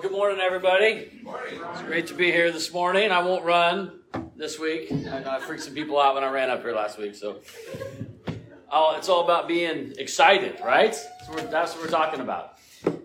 [0.00, 1.10] Well, good morning, everybody.
[1.26, 3.12] It's great to be here this morning.
[3.12, 4.00] I won't run
[4.34, 4.90] this week.
[4.90, 7.40] I, I freaked some people out when I ran up here last week, so
[8.72, 10.92] oh, it's all about being excited, right?
[10.92, 12.54] That's what, that's what we're talking about.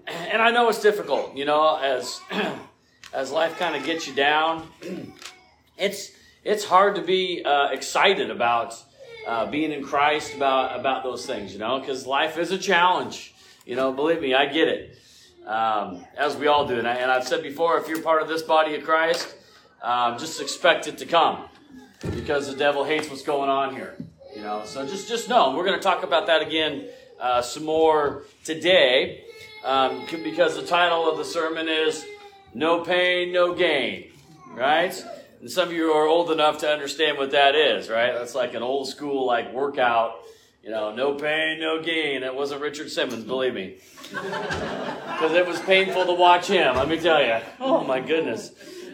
[0.07, 2.21] And I know it's difficult, you know, as
[3.13, 4.65] as life kind of gets you down.
[5.77, 6.13] It's
[6.45, 8.81] it's hard to be uh, excited about
[9.27, 13.33] uh, being in Christ, about about those things, you know, because life is a challenge.
[13.65, 14.97] You know, believe me, I get it
[15.45, 16.77] um, as we all do.
[16.77, 19.35] And, I, have said before, if you're part of this body of Christ,
[19.81, 21.45] um, just expect it to come
[22.13, 23.95] because the devil hates what's going on here.
[24.35, 25.55] You know, so just just know.
[25.55, 26.89] We're going to talk about that again
[27.21, 29.23] uh, some more today
[29.63, 32.05] um, because the title of the sermon is
[32.53, 34.11] "No Pain, No Gain."
[34.53, 34.93] Right.
[35.39, 38.13] And some of you are old enough to understand what that is, right?
[38.13, 40.15] That's like an old school like workout
[40.65, 42.23] you know, no pain, no gain.
[42.23, 43.77] It wasn't Richard Simmons, believe me.
[45.15, 47.37] Because it was painful to watch him, let me tell you.
[47.61, 48.51] Oh, my goodness.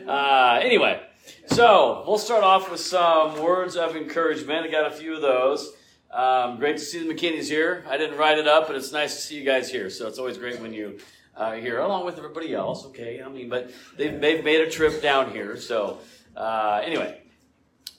[0.08, 1.02] Uh, anyway,
[1.48, 4.68] so we'll start off with some words of encouragement.
[4.68, 5.74] I got a few of those.
[6.12, 7.84] Um, great to see the McKinneys here.
[7.90, 9.90] I didn't write it up, but it's nice to see you guys here.
[9.90, 11.00] So it's always great when you
[11.36, 12.86] uh, here, along with everybody else.
[12.86, 15.58] Okay, I mean, but they've, they've made a trip down here.
[15.58, 15.98] So
[16.38, 17.20] uh, anyway,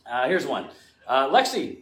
[0.07, 0.69] uh, here's one.
[1.09, 1.79] Uh, Lexi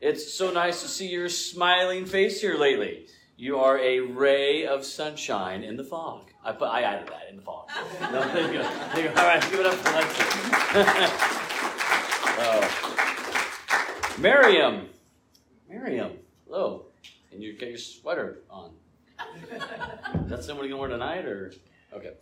[0.00, 3.06] it's so nice to see your smiling face here lately.
[3.36, 6.30] You are a ray of sunshine in the fog.
[6.44, 7.68] I put, I added that in the fog.
[8.00, 8.70] No, there you go.
[8.94, 9.20] There you go.
[9.20, 10.24] All right, give it up for Lexi.
[14.14, 14.14] oh.
[14.18, 14.88] Miriam,
[15.68, 16.12] Miriam,
[16.46, 16.86] hello.
[17.32, 18.70] And you get your sweater on.
[20.24, 21.52] Is that somebody gonna wear tonight, or
[21.92, 22.12] okay?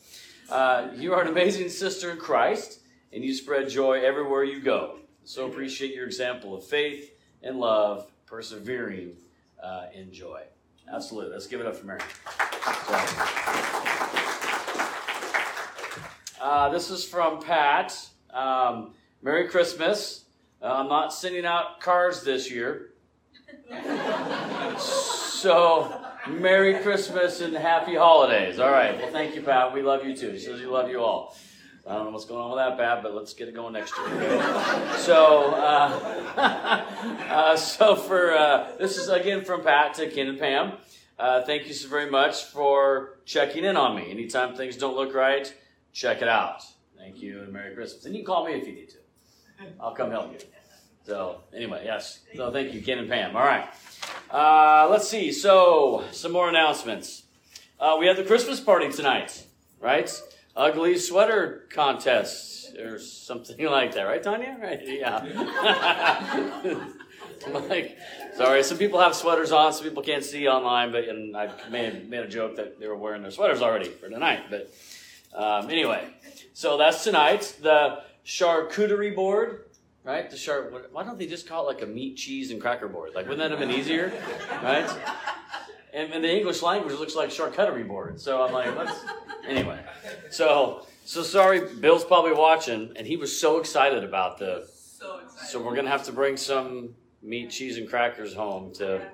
[0.48, 2.80] Uh, you are an amazing sister in Christ,
[3.12, 4.98] and you spread joy everywhere you go.
[5.24, 7.15] So appreciate your example of faith
[7.46, 9.12] in love, persevering
[9.62, 10.42] uh, in joy.
[10.92, 11.32] Absolutely.
[11.32, 12.00] Let's give it up for Mary.
[16.40, 18.08] Uh, this is from Pat.
[18.30, 20.24] Um, Merry Christmas.
[20.62, 22.90] Uh, I'm not sending out cards this year.
[24.78, 28.58] so, Merry Christmas and Happy Holidays.
[28.58, 28.96] All right.
[28.98, 29.72] Well, thank you, Pat.
[29.72, 30.38] We love you too.
[30.38, 31.36] She says you love you all.
[31.88, 33.96] I don't know what's going on with that, Pat, but let's get it going next
[33.96, 34.08] year.
[34.08, 34.96] Okay?
[34.98, 36.84] so, uh,
[37.30, 40.72] uh, so for uh, this is again from Pat to Ken and Pam.
[41.16, 44.10] Uh, thank you so very much for checking in on me.
[44.10, 45.54] Anytime things don't look right,
[45.92, 46.64] check it out.
[46.98, 48.04] Thank you and Merry Christmas.
[48.04, 48.96] And you can call me if you need to.
[49.80, 50.38] I'll come help you.
[51.04, 52.20] So anyway, yes.
[52.34, 53.36] So thank you, Ken and Pam.
[53.36, 53.68] All right.
[54.28, 55.30] Uh, let's see.
[55.30, 57.22] So some more announcements.
[57.78, 59.46] Uh, we have the Christmas party tonight,
[59.80, 60.10] right?
[60.56, 64.56] Ugly sweater contest or something like that, right, Tanya?
[64.60, 64.80] Right?
[64.84, 65.24] Yeah.
[67.68, 67.96] like,
[68.36, 72.08] sorry, some people have sweaters on, some people can't see online, but and I made
[72.08, 74.44] made a joke that they were wearing their sweaters already for tonight.
[74.50, 74.72] But
[75.34, 76.08] um, anyway,
[76.54, 77.56] so that's tonight.
[77.60, 79.62] The charcuterie board.
[80.04, 80.70] Right, the char.
[80.92, 83.10] Why don't they just call it like a meat, cheese, and cracker board?
[83.16, 84.12] Like, wouldn't that have been easier?
[84.62, 84.88] Right?
[85.96, 88.20] And in the English language, looks like charcuterie board.
[88.20, 89.00] So I'm like, let's
[89.48, 89.82] anyway.
[90.30, 94.68] So so sorry, Bill's probably watching, and he was so excited about the.
[94.98, 99.08] So, so we're gonna have to bring some meat, cheese, and crackers home to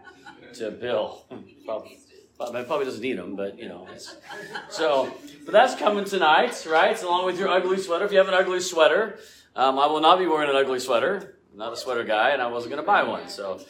[0.55, 1.25] to Bill.
[2.35, 3.87] Probably, probably doesn't need them, but you know.
[4.69, 5.15] so,
[5.45, 7.01] but that's coming tonight, right?
[7.01, 8.05] Along with your ugly sweater.
[8.05, 9.21] If you have an ugly sweater,
[9.55, 11.37] um, I will not be wearing an ugly sweater.
[11.53, 13.29] I'm not a sweater guy, and I wasn't gonna buy one.
[13.29, 13.61] So,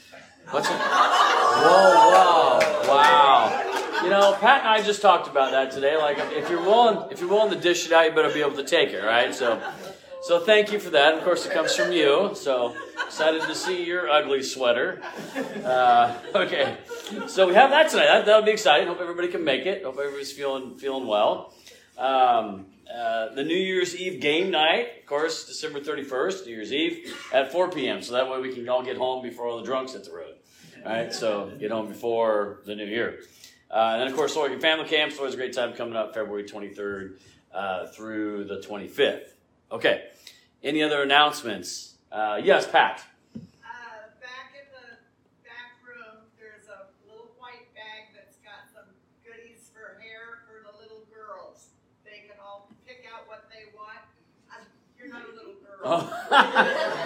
[0.52, 0.76] what's it?
[0.76, 4.02] Whoa, wow, wow.
[4.04, 5.96] You know, Pat and I just talked about that today.
[5.96, 8.56] Like, if you're willing, if you're willing to dish it out, you better be able
[8.56, 9.34] to take it, right?
[9.34, 9.60] So,
[10.22, 11.14] so thank you for that.
[11.14, 12.30] Of course, it comes from you.
[12.34, 12.74] So
[13.04, 15.00] excited to see your ugly sweater.
[15.64, 16.76] Uh, okay,
[17.26, 18.06] so we have that tonight.
[18.06, 18.88] That, that'll be exciting.
[18.88, 19.84] Hope everybody can make it.
[19.84, 21.54] Hope everybody's feeling feeling well.
[21.96, 27.16] Um, uh, the New Year's Eve game night, of course, December 31st, New Year's Eve
[27.32, 28.02] at 4 p.m.
[28.02, 30.34] So that way we can all get home before all the drunks hit the road.
[30.84, 33.20] All right, so get home before the new year.
[33.70, 36.12] Uh, and then, of course, Oregon Family Camp is always a great time coming up
[36.12, 37.20] February 23rd
[37.54, 39.28] uh, through the 25th.
[39.70, 40.08] Okay.
[40.60, 41.94] Any other announcements?
[42.10, 43.00] Uh, yes, Pat.
[43.36, 43.40] Uh,
[44.20, 44.96] back in the
[45.44, 48.90] back room, there's a little white bag that's got some
[49.24, 51.68] goodies for hair for the little girls.
[52.04, 54.02] They can all pick out what they want.
[54.98, 56.10] you're not a little girl.
[56.30, 56.88] Oh.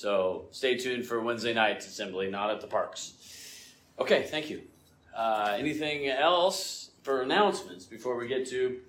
[0.00, 3.12] so stay tuned for Wednesday night's assembly, not at the parks.
[3.98, 4.62] Okay, thank you.
[5.14, 8.80] Uh, anything else for announcements before we get to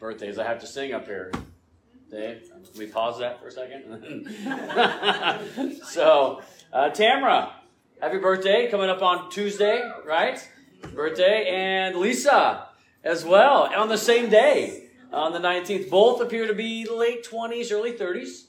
[0.00, 0.38] birthdays?
[0.38, 1.30] I have to sing up here.
[2.10, 4.24] Dave, can we pause that for a second?
[5.84, 6.40] so,
[6.72, 7.52] uh, Tamara,
[8.00, 10.40] happy birthday coming up on Tuesday, right?
[10.94, 12.68] Birthday, and Lisa
[13.04, 15.90] as well on the same day on the 19th.
[15.90, 18.44] Both appear to be late 20s, early 30s.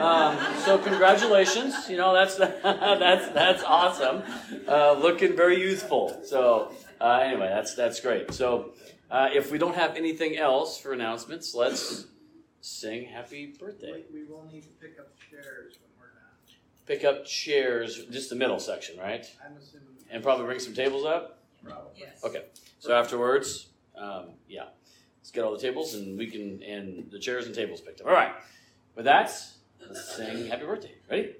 [0.00, 1.88] Um, so congratulations.
[1.88, 4.22] You know that's that's that's awesome.
[4.68, 6.20] Uh, looking very youthful.
[6.24, 8.32] So uh, anyway, that's that's great.
[8.32, 8.72] So
[9.10, 12.06] uh, if we don't have anything else for announcements, let's
[12.60, 14.04] sing happy birthday.
[14.12, 16.56] We, we will need to pick up chairs when we're done.
[16.86, 19.26] Pick up chairs, just the middle section, right?
[19.44, 19.88] I'm assuming.
[20.10, 21.38] And probably bring some tables up.
[21.62, 21.92] Probably.
[21.96, 22.22] Yes.
[22.24, 22.44] Okay.
[22.78, 24.64] So afterwards, um, yeah,
[25.24, 28.06] let's get all the tables and we can and the chairs and tables picked up.
[28.06, 28.34] All right.
[28.94, 29.34] With that,
[29.80, 30.92] let's sing happy birthday.
[31.10, 31.36] Ready?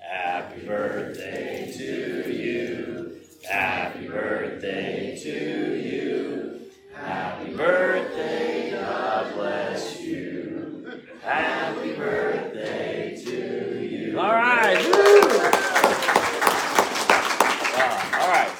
[0.00, 3.20] Happy birthday to you.
[3.48, 6.60] Happy birthday to you.
[6.92, 8.72] Happy birthday.
[8.72, 11.00] God bless you.
[11.22, 14.18] Happy birthday to you.
[14.18, 14.84] All right.
[14.84, 15.20] Woo!
[17.78, 18.50] Ah, all right.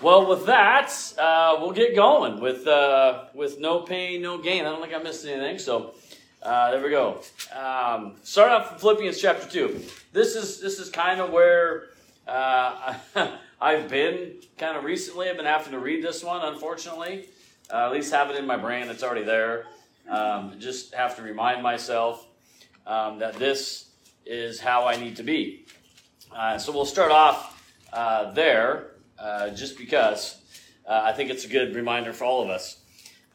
[0.00, 4.64] Well, with that, uh, we'll get going with uh, with no pain, no gain.
[4.64, 5.58] I don't think I missed anything.
[5.58, 5.94] So
[6.40, 7.20] uh, there we go.
[7.52, 9.82] Um, start off from Philippians chapter two.
[10.12, 11.86] This is this is kind of where
[12.28, 12.94] uh,
[13.60, 15.28] I've been kind of recently.
[15.28, 17.28] I've been having to read this one, unfortunately.
[17.68, 18.88] Uh, at least have it in my brain.
[18.88, 19.66] It's already there.
[20.08, 22.24] Um, just have to remind myself
[22.86, 23.86] um, that this
[24.24, 25.66] is how I need to be.
[26.32, 27.60] Uh, so we'll start off
[28.36, 30.36] there, uh, just because
[30.86, 32.80] uh, I think it's a good reminder for all of us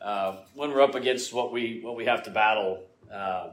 [0.02, 2.84] uh, when we're up against what we what we have to battle.
[3.12, 3.52] Uh,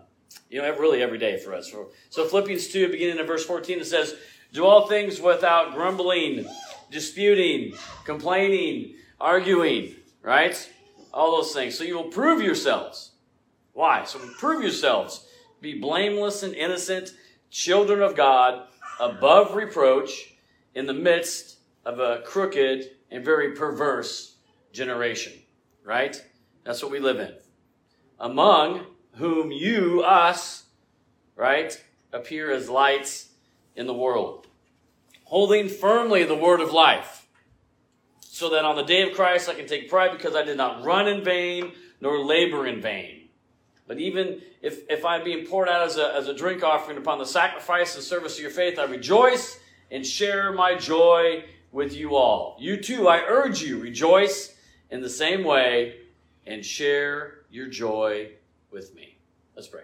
[0.48, 1.72] you know, really every day for us.
[2.10, 4.14] So Philippians two, beginning in verse fourteen, it says,
[4.52, 6.46] "Do all things without grumbling,
[6.90, 7.74] disputing,
[8.04, 10.54] complaining, arguing." Right,
[11.14, 11.78] all those things.
[11.78, 13.12] So you will prove yourselves.
[13.72, 14.04] Why?
[14.04, 15.26] So prove yourselves.
[15.62, 17.12] Be blameless and innocent,
[17.50, 18.66] children of God,
[18.98, 20.34] above reproach,
[20.74, 24.36] in the midst of a crooked and very perverse
[24.72, 25.32] generation.
[25.84, 26.20] Right?
[26.64, 27.34] That's what we live in.
[28.18, 30.64] Among whom you, us,
[31.36, 31.82] right,
[32.12, 33.30] appear as lights
[33.74, 34.46] in the world,
[35.24, 37.26] holding firmly the word of life,
[38.20, 40.84] so that on the day of Christ I can take pride because I did not
[40.84, 43.28] run in vain nor labor in vain.
[43.86, 47.18] But even if, if I'm being poured out as a, as a drink offering upon
[47.18, 49.58] the sacrifice and service of your faith, I rejoice
[49.90, 52.56] and share my joy with you all.
[52.58, 54.54] You too, I urge you, rejoice
[54.90, 55.96] in the same way
[56.46, 58.32] and share your joy
[58.70, 59.16] with me.
[59.54, 59.82] Let's pray.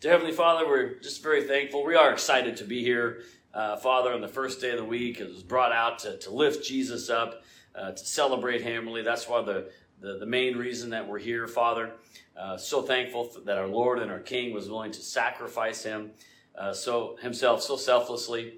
[0.00, 1.84] Dear Heavenly Father, we're just very thankful.
[1.84, 3.22] We are excited to be here,
[3.54, 5.20] uh, Father, on the first day of the week.
[5.20, 7.44] It was brought out to, to lift Jesus up,
[7.76, 8.86] uh, to celebrate Him.
[8.86, 11.92] Really, that's why the, the, the main reason that we're here, Father.
[12.36, 16.10] Uh, so thankful that our Lord and our King was willing to sacrifice Him
[16.58, 18.54] uh, so Himself so selflessly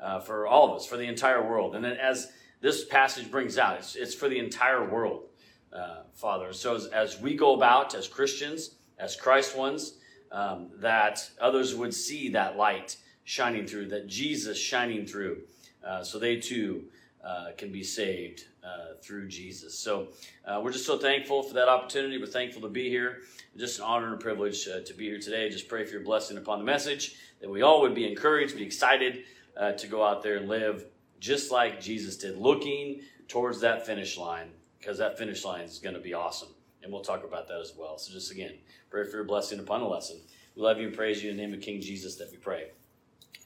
[0.00, 1.74] uh, for all of us, for the entire world.
[1.74, 2.30] And then as
[2.60, 5.24] this passage brings out, it's, it's for the entire world,
[5.72, 6.52] uh, Father.
[6.52, 9.94] So as, as we go about as Christians, as Christ ones,
[10.32, 15.42] um, that others would see that light shining through, that Jesus shining through,
[15.86, 16.84] uh, so they too
[17.24, 19.78] uh, can be saved uh, through Jesus.
[19.78, 20.08] So
[20.44, 22.18] uh, we're just so thankful for that opportunity.
[22.18, 23.18] We're thankful to be here.
[23.56, 25.48] Just an honor and a privilege to be here today.
[25.48, 28.62] Just pray for your blessing upon the message, that we all would be encouraged, be
[28.62, 29.24] excited
[29.58, 30.84] uh, to go out there and live
[31.20, 34.48] just like Jesus did, looking towards that finish line,
[34.78, 36.48] because that finish line is going to be awesome.
[36.82, 37.98] And we'll talk about that as well.
[37.98, 38.54] So just again,
[38.90, 40.18] pray for your blessing upon the lesson.
[40.54, 42.68] We love you and praise you in the name of King Jesus that we pray.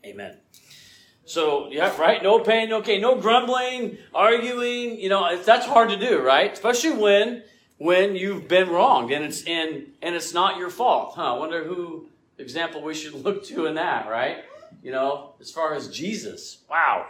[0.05, 0.37] Amen.
[1.25, 2.23] So, yeah, right?
[2.23, 4.99] No pain, gain, no grumbling, arguing.
[4.99, 6.53] You know, that's hard to do, right?
[6.53, 7.45] Especially when
[7.79, 11.15] when you've been wronged and it's and and it's not your fault.
[11.17, 11.35] Huh?
[11.35, 14.45] I wonder who example we should look to in that, right?
[14.83, 16.59] You know, as far as Jesus.
[16.69, 17.07] Wow.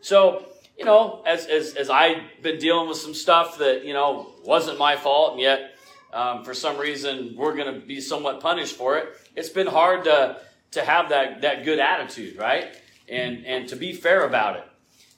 [0.00, 0.46] So,
[0.78, 4.78] you know, as as as I've been dealing with some stuff that, you know, wasn't
[4.78, 5.72] my fault and yet
[6.12, 9.08] um, for some reason we're going to be somewhat punished for it.
[9.34, 10.40] It's been hard to
[10.72, 12.76] to have that that good attitude, right?
[13.08, 14.64] And and to be fair about it,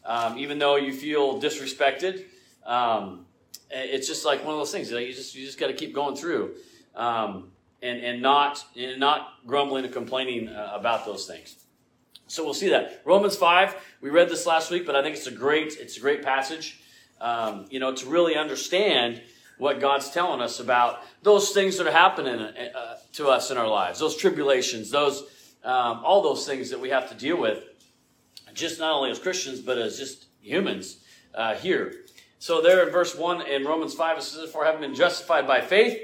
[0.05, 2.25] um, even though you feel disrespected.
[2.65, 3.27] Um,
[3.71, 4.91] it's just like one of those things.
[4.91, 6.55] Know, you just you just got to keep going through,
[6.95, 7.51] um,
[7.83, 11.57] and and not and not grumbling and complaining uh, about those things.
[12.29, 13.75] So we'll see that Romans five.
[14.01, 16.81] We read this last week, but I think it's a great it's a great passage.
[17.21, 19.21] Um, you know, to really understand
[19.57, 23.67] what God's telling us about those things that are happening uh, to us in our
[23.67, 25.23] lives, those tribulations, those
[25.65, 27.65] um, all those things that we have to deal with,
[28.55, 31.03] just not only as Christians but as just humans
[31.35, 32.05] uh, here.
[32.39, 35.61] So there in verse one in Romans five it says, "For having been justified by
[35.63, 35.99] faith,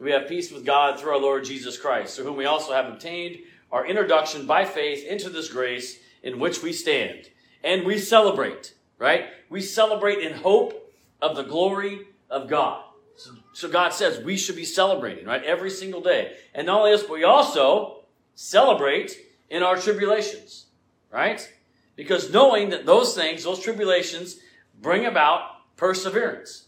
[0.00, 2.86] we have peace with God through our Lord Jesus Christ, through whom we also have
[2.86, 3.38] obtained
[3.70, 7.30] our introduction by faith into this grace in which we stand,
[7.62, 9.26] and we celebrate." Right?
[9.48, 12.84] We celebrate in hope of the glory of God.
[13.16, 15.42] So, so God says we should be celebrating, right?
[15.42, 16.36] Every single day.
[16.54, 19.16] And not only this, but we also celebrate
[19.50, 20.66] in our tribulations,
[21.10, 21.52] right?
[21.96, 24.38] Because knowing that those things, those tribulations,
[24.80, 26.66] bring about perseverance.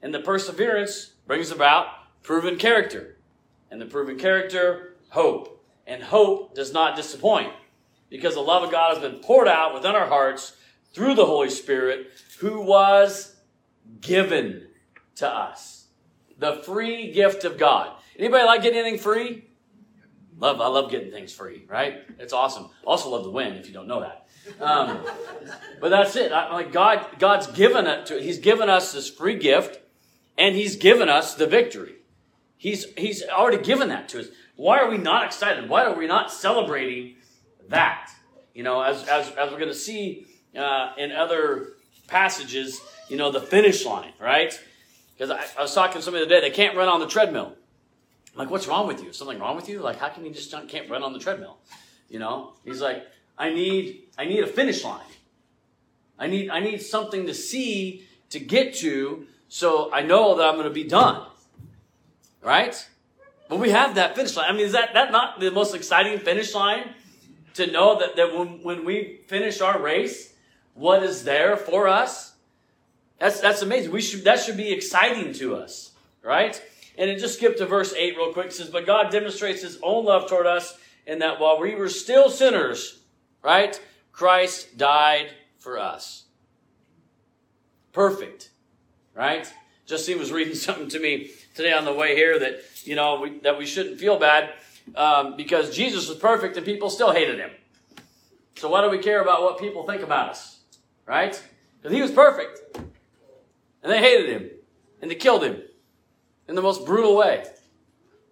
[0.00, 1.86] And the perseverance brings about
[2.22, 3.16] proven character.
[3.70, 5.51] And the proven character, hope.
[5.86, 7.52] And hope does not disappoint.
[8.08, 10.56] Because the love of God has been poured out within our hearts
[10.92, 12.10] through the Holy Spirit,
[12.40, 13.36] who was
[14.00, 14.68] given
[15.16, 15.86] to us.
[16.38, 17.92] The free gift of God.
[18.18, 19.48] Anybody like getting anything free?
[20.38, 22.02] Love, I love getting things free, right?
[22.18, 22.68] It's awesome.
[22.84, 24.26] Also love to win if you don't know that.
[24.60, 25.00] Um,
[25.80, 26.32] but that's it.
[26.32, 29.78] I, like God, God's given it to, He's given us this free gift,
[30.36, 31.96] and He's given us the victory.
[32.56, 34.26] He's He's already given that to us.
[34.56, 35.68] Why are we not excited?
[35.68, 37.16] Why are we not celebrating
[37.68, 38.10] that?
[38.54, 41.74] You know, as as, as we're going to see uh, in other
[42.06, 44.58] passages, you know, the finish line, right?
[45.14, 47.06] Because I, I, was talking to somebody the other day, they can't run on the
[47.06, 47.54] treadmill.
[48.32, 49.12] I'm like, what's wrong with you?
[49.12, 49.80] Something wrong with you?
[49.80, 51.58] Like, how can you just can't run on the treadmill?
[52.08, 52.52] You know?
[52.64, 53.06] He's like,
[53.38, 55.00] I need, I need a finish line.
[56.18, 60.54] I need, I need something to see to get to so I know that I'm
[60.54, 61.26] going to be done.
[62.42, 62.86] Right?
[63.52, 64.46] But we have that finish line.
[64.48, 66.94] I mean, is that, that not the most exciting finish line?
[67.52, 70.32] To know that, that when, when we finish our race,
[70.72, 72.32] what is there for us?
[73.18, 73.92] That's, that's amazing.
[73.92, 75.90] We should, that should be exciting to us,
[76.22, 76.58] right?
[76.96, 78.46] And it just skipped to verse 8 real quick.
[78.46, 81.90] It says, But God demonstrates his own love toward us in that while we were
[81.90, 83.02] still sinners,
[83.42, 83.78] right?
[84.12, 85.28] Christ died
[85.58, 86.24] for us.
[87.92, 88.48] Perfect,
[89.14, 89.52] right?
[89.84, 93.38] Justine was reading something to me today on the way here that, you know, we,
[93.40, 94.50] that we shouldn't feel bad
[94.96, 97.50] um, because Jesus was perfect and people still hated him.
[98.56, 100.60] So why do we care about what people think about us?
[101.06, 101.42] Right?
[101.80, 102.60] Because he was perfect.
[103.82, 104.50] And they hated him.
[105.00, 105.60] And they killed him
[106.48, 107.44] in the most brutal way.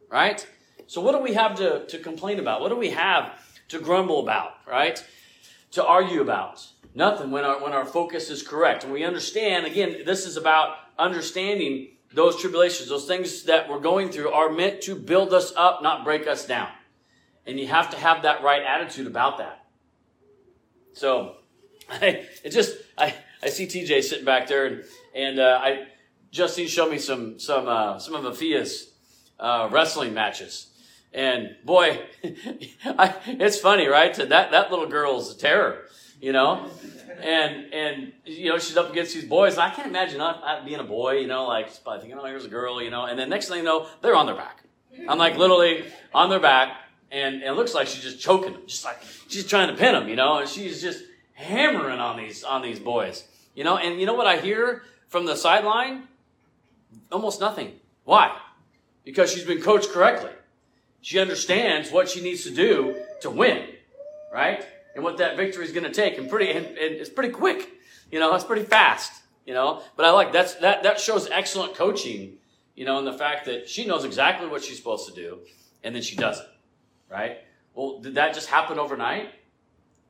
[0.09, 0.47] Right?
[0.87, 2.61] So what do we have to, to complain about?
[2.61, 3.33] What do we have
[3.69, 4.53] to grumble about?
[4.67, 5.05] Right?
[5.73, 6.67] To argue about?
[6.95, 8.85] Nothing when our, when our focus is correct.
[8.85, 14.11] And we understand, again, this is about understanding those tribulations, those things that we're going
[14.11, 16.69] through are meant to build us up, not break us down.
[17.47, 19.65] And you have to have that right attitude about that.
[20.93, 21.37] So,
[21.91, 25.87] I, it just, I, I see TJ sitting back there and, and, uh, I,
[26.31, 28.93] Justine showed me some, some, uh, some of Afia's,
[29.39, 30.69] uh, wrestling matches.
[31.13, 32.01] And boy,
[32.85, 34.15] I, it's funny, right?
[34.15, 35.87] That, that little girl's a terror,
[36.21, 36.71] you know?
[37.23, 39.59] and and you know she's up against these boys.
[39.59, 42.83] I can't imagine not being a boy, you know, like thinking, oh, here's a girl,
[42.83, 43.05] you know.
[43.05, 44.63] And then next thing you know, they're on their back.
[45.09, 46.77] I'm like literally on their back,
[47.11, 48.99] and, and it looks like she's just choking them, just like
[49.29, 50.39] she's trying to pin them, you know.
[50.39, 53.25] And she's just hammering on these on these boys,
[53.55, 53.77] you know.
[53.77, 56.09] And you know what I hear from the sideline?
[57.13, 57.79] Almost nothing.
[58.05, 58.37] Why?
[59.05, 60.31] Because she's been coached correctly.
[61.03, 63.69] She understands what she needs to do to win,
[64.33, 64.67] right?
[64.95, 66.19] And what that victory is going to take.
[66.19, 67.71] And pretty, and, and it's pretty quick.
[68.11, 69.23] You know, it's pretty fast.
[69.47, 72.35] You know, but I like that's that that shows excellent coaching.
[72.77, 75.39] You know, in the fact that she knows exactly what she's supposed to do,
[75.83, 76.47] and then she does it.
[77.11, 77.39] Right?
[77.75, 79.31] Well, did that just happen overnight,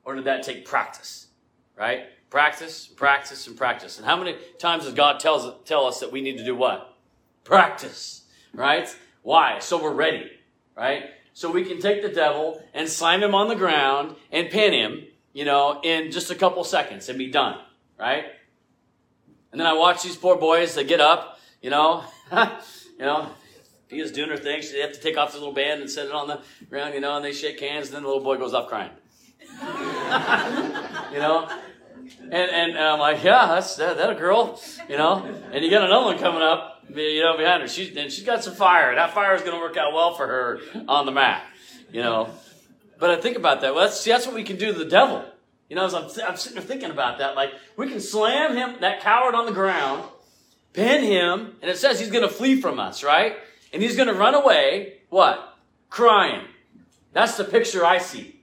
[0.05, 1.29] or did that take practice?
[1.77, 2.07] Right?
[2.29, 3.99] Practice, practice, and practice.
[3.99, 6.97] And how many times does God tells tell us that we need to do what?
[7.45, 8.23] Practice.
[8.53, 8.95] Right?
[9.23, 9.59] Why?
[9.61, 10.31] So we're ready.
[10.77, 11.11] Right?
[11.41, 15.07] So we can take the devil and slam him on the ground and pin him,
[15.33, 17.59] you know, in just a couple seconds and be done,
[17.99, 18.25] right?
[19.51, 23.31] And then I watch these poor boys, they get up, you know, you know,
[23.89, 24.63] Pia's doing her thing.
[24.71, 27.01] They have to take off the little band and set it on the ground, you
[27.01, 28.91] know, and they shake hands, and then the little boy goes off crying.
[31.11, 31.49] you know?
[32.19, 35.25] And, and, I'm like, yeah, that's that, that a girl, you know?
[35.53, 37.69] And you got another one coming up, you know, behind her.
[37.69, 38.95] She's and she's got some fire.
[38.95, 41.45] That fire is going to work out well for her on the mat,
[41.93, 42.31] you know.
[42.99, 43.75] But I think about that.
[43.75, 45.25] Well, that's see, that's what we can do to the devil.
[45.69, 48.81] You know, as I'm, I'm sitting there thinking about that, like we can slam him,
[48.81, 50.05] that coward, on the ground,
[50.73, 53.37] pin him, and it says he's going to flee from us, right?
[53.73, 54.99] And he's going to run away.
[55.09, 55.57] What?
[55.89, 56.45] Crying.
[57.13, 58.41] That's the picture I see,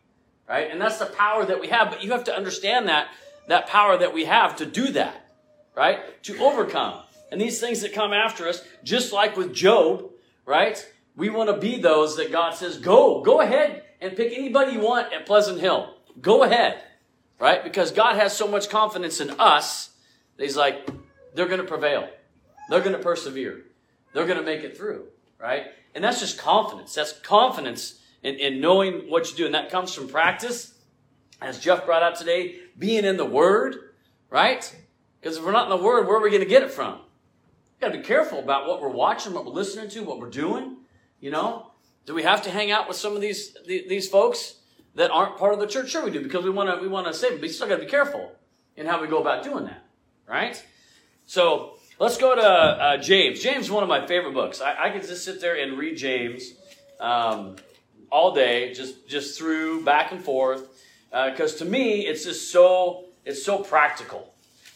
[0.48, 0.70] right?
[0.72, 1.90] And that's the power that we have.
[1.90, 3.08] But you have to understand that
[3.48, 5.30] that power that we have to do that,
[5.75, 6.22] right?
[6.24, 7.01] To overcome.
[7.32, 10.10] And these things that come after us, just like with Job,
[10.46, 10.86] right?
[11.16, 14.80] We want to be those that God says, go, go ahead and pick anybody you
[14.80, 15.94] want at Pleasant Hill.
[16.22, 16.84] Go ahead.
[17.39, 17.63] Right?
[17.63, 19.92] Because God has so much confidence in us
[20.38, 20.88] that He's like,
[21.36, 22.10] they're going to prevail.
[22.70, 23.62] They're going to persevere.
[24.13, 25.06] They're going to make it through.
[25.39, 25.68] Right?
[25.94, 26.96] And that's just confidence.
[26.96, 29.46] That's confidence in, in knowing what you do.
[29.46, 30.74] And that comes from practice.
[31.42, 33.76] As Jeff brought out today, being in the Word.
[34.30, 34.76] Right?
[35.20, 36.94] Because if we're not in the Word, where are we going to get it from?
[36.94, 40.30] We've got to be careful about what we're watching, what we're listening to, what we're
[40.30, 40.78] doing.
[41.20, 41.72] You know,
[42.06, 44.56] do we have to hang out with some of these these folks
[44.96, 45.90] that aren't part of the church?
[45.90, 47.40] Sure, we do because we want to we want to save them.
[47.40, 48.32] But you still got to be careful
[48.76, 49.84] in how we go about doing that,
[50.28, 50.64] right?
[51.26, 53.42] So let's go to uh, James.
[53.42, 54.62] James is one of my favorite books.
[54.62, 56.54] I, I could just sit there and read James
[57.00, 57.58] um,
[58.12, 60.68] all day, just just through back and forth,
[61.10, 64.34] because uh, to me it's just so it's so practical.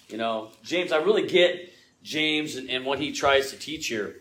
[0.09, 1.73] You know, James, I really get
[2.03, 4.17] James and, and what he tries to teach here.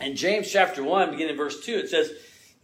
[0.00, 2.12] In James chapter 1, beginning verse 2, it says,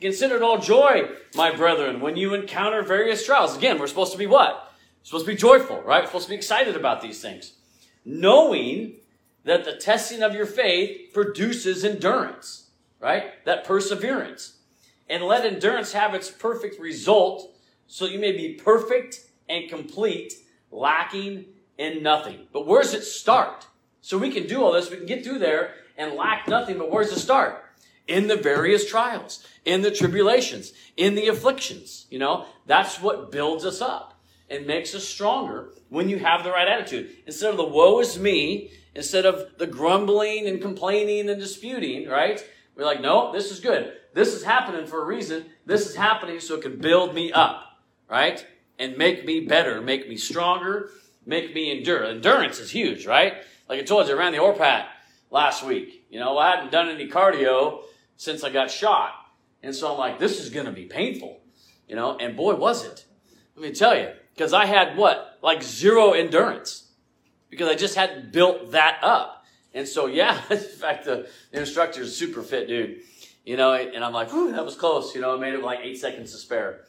[0.00, 3.56] Consider it all joy, my brethren, when you encounter various trials.
[3.56, 4.54] Again, we're supposed to be what?
[4.54, 6.02] We're supposed to be joyful, right?
[6.02, 7.52] We're supposed to be excited about these things.
[8.04, 8.94] Knowing
[9.44, 13.44] that the testing of your faith produces endurance, right?
[13.44, 14.56] That perseverance.
[15.08, 17.54] And let endurance have its perfect result,
[17.90, 20.34] so you may be perfect and complete,
[20.70, 21.44] lacking
[21.76, 22.46] in nothing.
[22.52, 23.66] But where does it start?
[24.00, 26.88] So we can do all this, we can get through there and lack nothing, but
[26.88, 27.64] where's the start?
[28.06, 32.06] In the various trials, in the tribulations, in the afflictions.
[32.10, 36.52] You know, that's what builds us up and makes us stronger when you have the
[36.52, 37.10] right attitude.
[37.26, 42.40] Instead of the woe is me, instead of the grumbling and complaining and disputing, right?
[42.76, 43.94] We're like, no, this is good.
[44.14, 45.46] This is happening for a reason.
[45.66, 47.69] This is happening so it can build me up,
[48.10, 48.44] right?
[48.78, 50.90] And make me better, make me stronger,
[51.24, 52.04] make me endure.
[52.04, 53.34] Endurance is huge, right?
[53.68, 54.86] Like I told you, I ran the ORPAT
[55.30, 56.06] last week.
[56.10, 57.82] You know, I hadn't done any cardio
[58.16, 59.12] since I got shot.
[59.62, 61.40] And so I'm like, this is going to be painful.
[61.88, 63.04] You know, and boy, was it.
[63.54, 65.38] Let me tell you, because I had what?
[65.42, 66.88] Like zero endurance.
[67.48, 69.44] Because I just hadn't built that up.
[69.74, 73.00] And so, yeah, in fact, the, the instructor is super fit dude.
[73.44, 75.14] You know, and I'm like, that was close.
[75.14, 76.84] You know, I made it like eight seconds to spare.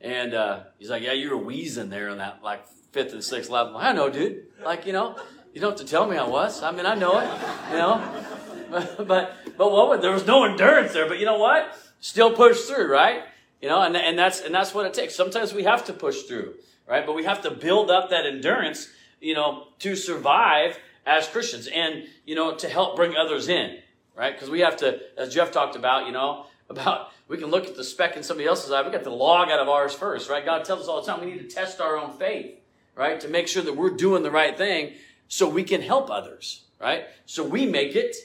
[0.00, 3.50] And uh, he's like, yeah, you were wheezing there on that like fifth and sixth
[3.50, 3.76] level.
[3.76, 4.46] I know, dude.
[4.64, 5.16] Like, you know,
[5.52, 6.62] you don't have to tell me I was.
[6.62, 7.28] I mean, I know it,
[7.70, 8.24] you know.
[8.98, 11.08] But but what would, there was no endurance there.
[11.08, 11.74] But you know what?
[12.00, 13.22] Still push through, right?
[13.62, 15.14] You know, and and that's and that's what it takes.
[15.14, 16.54] Sometimes we have to push through,
[16.86, 17.06] right?
[17.06, 18.88] But we have to build up that endurance,
[19.22, 23.78] you know, to survive as Christians, and you know, to help bring others in,
[24.14, 24.34] right?
[24.34, 27.76] Because we have to, as Jeff talked about, you know, about we can look at
[27.76, 28.82] the speck in somebody else's eye.
[28.82, 30.44] We got the log out of ours first, right?
[30.44, 32.58] God tells us all the time we need to test our own faith,
[32.94, 33.20] right?
[33.20, 34.94] To make sure that we're doing the right thing
[35.28, 37.04] so we can help others, right?
[37.26, 38.16] So we make it,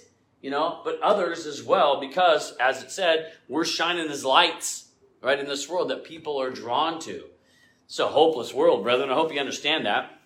[0.42, 4.90] you know, but others as well, because as it said, we're shining as lights,
[5.22, 7.26] right, in this world that people are drawn to.
[7.86, 9.10] It's a hopeless world, brethren.
[9.10, 10.18] I hope you understand that.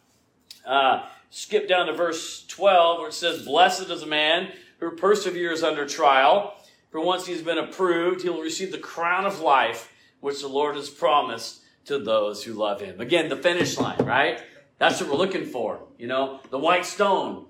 [0.65, 5.63] Uh, skip down to verse 12 where it says, Blessed is a man who perseveres
[5.63, 6.53] under trial,
[6.89, 10.75] for once he's been approved, he will receive the crown of life which the Lord
[10.75, 12.99] has promised to those who love him.
[12.99, 14.41] Again, the finish line, right?
[14.77, 15.79] That's what we're looking for.
[15.97, 17.45] You know, the white stone,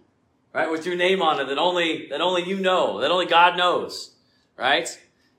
[0.53, 3.57] right, with your name on it that only that only you know, that only God
[3.57, 4.15] knows,
[4.57, 4.87] right?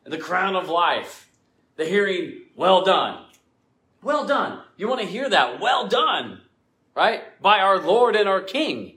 [0.04, 1.30] And the crown of life,
[1.76, 3.24] the hearing, well done,
[4.02, 4.62] well done.
[4.76, 5.61] You want to hear that?
[5.61, 6.42] Well done,
[6.94, 7.40] right?
[7.40, 8.96] By our Lord and our King,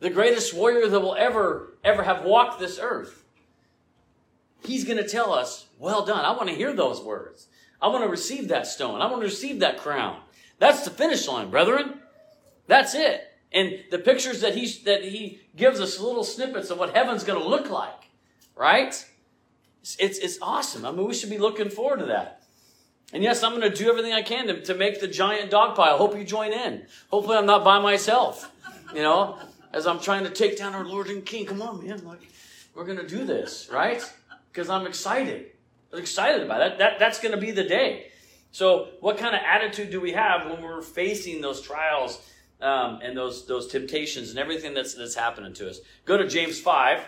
[0.00, 3.21] the greatest warrior that will ever ever have walked this earth.
[4.64, 6.24] He's going to tell us, well done.
[6.24, 7.48] I want to hear those words.
[7.80, 9.00] I want to receive that stone.
[9.00, 10.20] I want to receive that crown.
[10.58, 11.98] That's the finish line, brethren.
[12.68, 13.28] That's it.
[13.52, 17.42] And the pictures that he, that he gives us little snippets of what heaven's going
[17.42, 18.08] to look like,
[18.56, 19.04] right?
[19.82, 20.86] It's, it's, it's, awesome.
[20.86, 22.44] I mean, we should be looking forward to that.
[23.12, 25.76] And yes, I'm going to do everything I can to, to make the giant dog
[25.76, 25.98] pile.
[25.98, 26.86] Hope you join in.
[27.10, 28.50] Hopefully, I'm not by myself,
[28.94, 29.38] you know,
[29.72, 31.44] as I'm trying to take down our Lord and King.
[31.44, 32.02] Come on, man.
[32.06, 32.20] Like,
[32.74, 34.02] we're going to do this, right?
[34.52, 35.46] Because I'm excited.
[35.92, 36.70] I'm excited about it.
[36.70, 38.08] That, that, that's going to be the day.
[38.50, 42.20] So, what kind of attitude do we have when we're facing those trials
[42.62, 45.80] um, and those those temptations and everything that's that's happening to us.
[46.04, 47.00] Go to James five,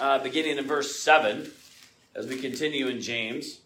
[0.00, 1.50] uh, beginning in verse seven,
[2.14, 3.60] as we continue in James.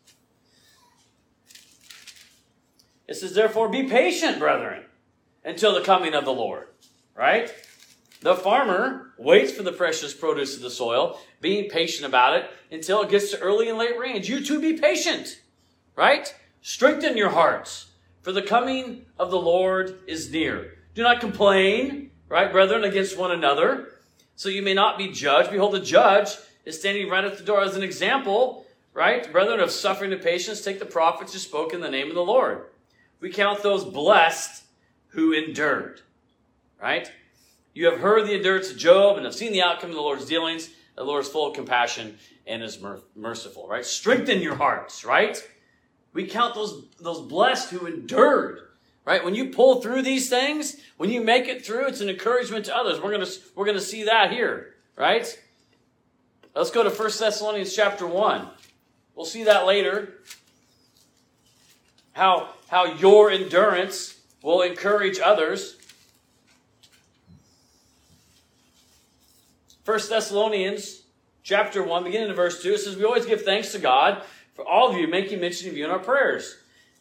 [3.09, 4.85] It says, "Therefore, be patient, brethren,
[5.45, 6.69] until the coming of the Lord."
[7.15, 7.53] Right?
[8.25, 13.03] The farmer waits for the precious produce of the soil, being patient about it until
[13.03, 14.31] it gets to early and late rains.
[14.31, 15.43] You too be patient,
[15.95, 16.35] right?
[16.63, 17.91] Strengthen your hearts
[18.23, 20.73] for the coming of the Lord is near.
[20.95, 23.89] Do not complain, right, brethren, against one another,
[24.37, 25.51] so you may not be judged.
[25.51, 26.31] Behold, the judge
[26.65, 29.31] is standing right at the door as an example, right?
[29.31, 32.25] Brethren of suffering and patience, take the prophets who spoke in the name of the
[32.25, 32.63] Lord.
[33.21, 34.65] We count those blessed
[35.09, 36.01] who endured,
[36.81, 37.13] right?
[37.75, 40.27] You have heard the endurance of Job and have seen the outcome of the Lord's
[40.27, 40.71] dealings.
[40.95, 42.79] The Lord is full of compassion and is
[43.17, 43.85] merciful, right?
[43.85, 45.43] Strengthen your hearts, right?
[46.13, 48.61] We count those, those blessed who endured,
[49.05, 49.25] right?
[49.25, 52.77] When you pull through these things, when you make it through, it's an encouragement to
[52.77, 53.01] others.
[53.01, 55.37] We're going to, we're going to see that here, right?
[56.55, 58.49] Let's go to 1 Thessalonians chapter 1.
[59.17, 60.15] We'll see that later.
[62.13, 65.77] How, how your endurance will encourage others.
[69.85, 71.03] 1 Thessalonians
[71.43, 74.23] chapter 1, beginning in verse 2, it says, We always give thanks to God
[74.55, 76.57] for all of you, making mention of you in our prayers,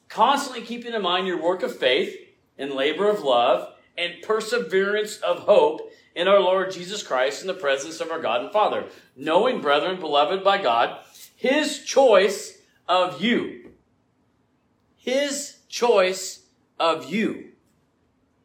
[0.10, 2.14] constantly keeping in mind your work of faith
[2.58, 7.54] and labor of love and perseverance of hope in our Lord Jesus Christ in the
[7.54, 11.00] presence of our God and Father, knowing, brethren, beloved by God,
[11.38, 12.58] his choice
[12.90, 13.72] of you.
[14.98, 16.44] His choice
[16.78, 17.52] of you.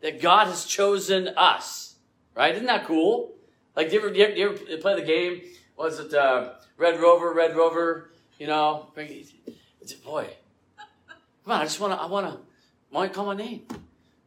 [0.01, 1.97] That God has chosen us.
[2.37, 2.55] Right?
[2.55, 3.35] Isn't that cool?
[3.79, 5.41] Like, do you ever, do you ever, play the game?
[5.77, 8.11] Was it uh, Red Rover, Red Rover?
[8.37, 10.27] You know, it's a boy,
[11.45, 12.41] come on, I just want to, I want to,
[12.91, 13.63] want to call my name.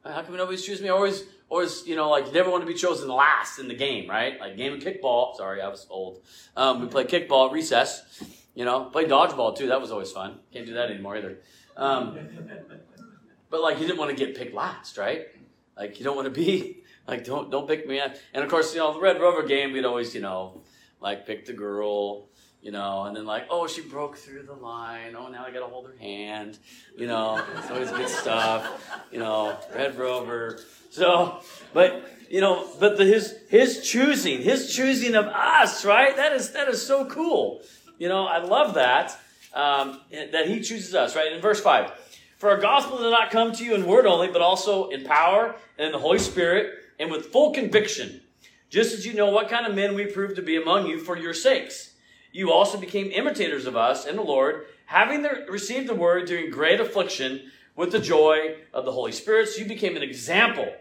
[0.06, 0.90] How come nobody's choosing me?
[0.90, 4.10] Always, always, you know, like you never want to be chosen last in the game,
[4.10, 4.40] right?
[4.40, 5.36] Like game of kickball.
[5.36, 6.22] Sorry, I was old.
[6.56, 8.24] Um, we played kickball at recess.
[8.56, 9.68] You know, played dodgeball too.
[9.68, 10.40] That was always fun.
[10.54, 11.40] Can't do that anymore either.
[11.76, 12.18] Um,
[13.50, 15.28] but like you didn't want to get picked last, right?
[15.76, 16.81] Like you don't want to be
[17.12, 18.00] like don't don't pick me.
[18.00, 18.16] up.
[18.34, 20.62] And of course, you know, the Red Rover game, we'd always, you know,
[21.00, 22.28] like pick the girl
[22.62, 25.16] you know, and then like, oh, she broke through the line.
[25.18, 26.60] Oh, now I gotta hold her hand.
[26.96, 28.88] You know, it's always good stuff.
[29.12, 30.60] You know, Red Rover.
[30.92, 31.42] So,
[31.74, 36.16] but you know, but the, his his choosing, his choosing of us, right?
[36.16, 37.62] That is that is so cool.
[37.98, 39.18] You know, I love that
[39.56, 41.32] um, that he chooses us, right?
[41.32, 41.92] In verse five,
[42.38, 45.56] for our gospel did not come to you in word only, but also in power
[45.80, 48.22] and in the Holy Spirit and with full conviction,
[48.70, 51.18] just as you know what kind of men we proved to be among you for
[51.18, 51.92] your sakes
[52.32, 56.50] you also became imitators of us in the Lord, having the, received the word during
[56.50, 59.50] great affliction with the joy of the Holy Spirit.
[59.50, 60.72] So you became an example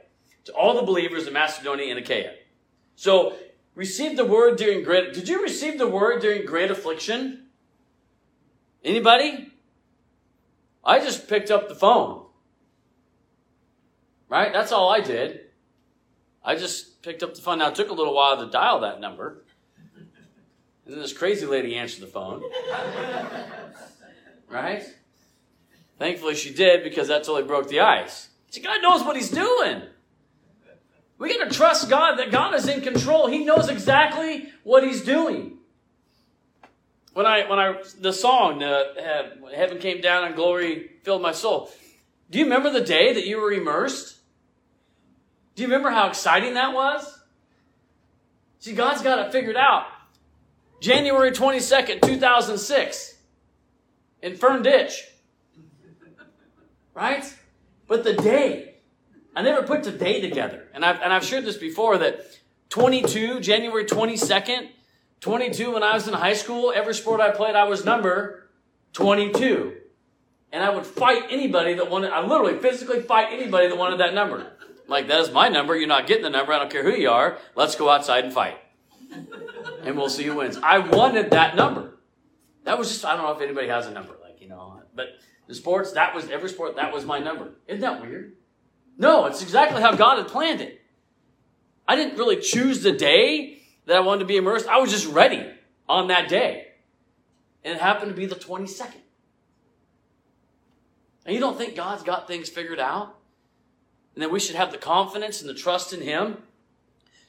[0.44, 2.34] to all the believers in Macedonia and Achaia.
[2.96, 3.34] So,
[3.74, 7.46] received the word during great, did you receive the word during great affliction?
[8.84, 9.52] Anybody?
[10.84, 12.26] I just picked up the phone.
[14.28, 14.52] Right?
[14.52, 15.49] That's all I did.
[16.44, 17.58] I just picked up the phone.
[17.58, 19.44] Now, it took a little while to dial that number.
[20.84, 22.42] And then this crazy lady answered the phone.
[24.48, 24.82] right?
[25.98, 28.30] Thankfully, she did because that totally broke the ice.
[28.50, 29.82] See, God knows what He's doing.
[31.18, 33.26] We got to trust God that God is in control.
[33.28, 35.58] He knows exactly what He's doing.
[37.12, 38.84] When I, when I, the song, uh,
[39.54, 41.70] Heaven Came Down and Glory Filled My Soul.
[42.30, 44.19] Do you remember the day that you were immersed?
[45.54, 47.20] Do you remember how exciting that was?
[48.60, 49.86] See, God's got it figured out.
[50.80, 53.14] January 22nd, 2006,
[54.22, 55.04] in Fern Ridge.
[56.94, 57.24] Right?
[57.86, 58.74] But the day,
[59.34, 60.68] I never put the day together.
[60.74, 62.24] And I've, and I've shared this before that
[62.70, 64.68] 22, January 22nd,
[65.20, 68.48] 22, when I was in high school, every sport I played, I was number
[68.94, 69.74] 22.
[70.52, 74.14] And I would fight anybody that wanted, I literally physically fight anybody that wanted that
[74.14, 74.52] number.
[74.90, 75.76] Like, that is my number.
[75.76, 76.52] You're not getting the number.
[76.52, 77.38] I don't care who you are.
[77.54, 78.58] Let's go outside and fight
[79.84, 80.58] and we'll see who wins.
[80.60, 81.96] I wanted that number.
[82.64, 85.06] That was just, I don't know if anybody has a number, like, you know, but
[85.46, 87.52] the sports, that was, every sport, that was my number.
[87.68, 88.34] Isn't that weird?
[88.98, 90.80] No, it's exactly how God had planned it.
[91.86, 94.66] I didn't really choose the day that I wanted to be immersed.
[94.66, 95.48] I was just ready
[95.88, 96.66] on that day.
[97.64, 98.94] And it happened to be the 22nd.
[101.26, 103.19] And you don't think God's got things figured out?
[104.14, 106.38] And that we should have the confidence and the trust in Him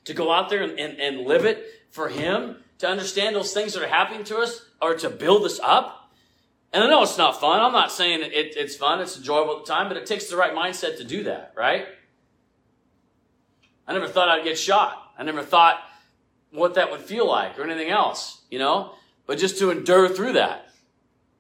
[0.06, 3.74] to go out there and, and, and live it for Him, to understand those things
[3.74, 6.12] that are happening to us, or to build us up.
[6.74, 7.60] And I know it's not fun.
[7.60, 10.38] I'm not saying it, it's fun, it's enjoyable at the time, but it takes the
[10.38, 11.86] right mindset to do that, right?
[13.88, 15.12] I never thought I'd get shot.
[15.18, 15.82] I never thought
[16.52, 18.94] what that would feel like or anything else, you know?
[19.26, 20.70] But just to endure through that,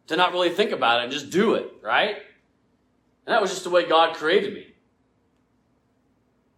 [0.08, 2.17] to not really think about it and just do it, right?
[3.25, 4.70] And that was just the way God created me.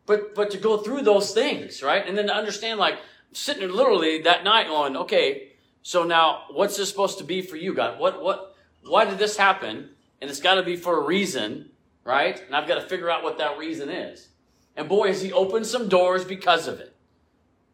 [0.06, 2.06] But but to go through those things, right?
[2.06, 3.00] And then to understand like
[3.32, 7.74] sitting literally that night on, okay, so now what's this supposed to be for you,
[7.74, 8.00] God?
[8.00, 9.90] What what why did this happen?
[10.22, 11.72] And it's got to be for a reason,
[12.04, 12.42] right?
[12.46, 14.30] And I've got to figure out what that reason is.
[14.76, 16.96] And boy, has he opened some doors because of it.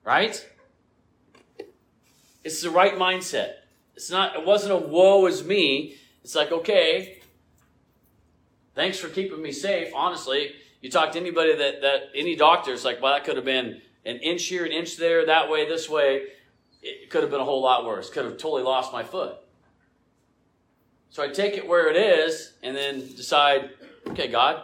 [0.03, 0.43] Right?
[2.43, 3.53] It's the right mindset.
[3.95, 5.95] It's not, it wasn't a woe is me.
[6.23, 7.19] It's like, okay,
[8.73, 9.91] thanks for keeping me safe.
[9.93, 13.45] Honestly, you talk to anybody that, that any doctor, it's like, well, that could have
[13.45, 16.27] been an inch here, an inch there, that way, this way.
[16.81, 18.09] It could have been a whole lot worse.
[18.09, 19.35] Could have totally lost my foot.
[21.09, 23.71] So I take it where it is and then decide,
[24.07, 24.63] okay, God,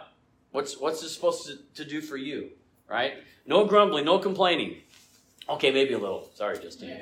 [0.52, 2.50] what's what's this supposed to, to do for you?
[2.88, 3.14] Right?
[3.46, 4.78] No grumbling, no complaining.
[5.48, 6.30] Okay, maybe a little.
[6.34, 6.98] Sorry, Justine.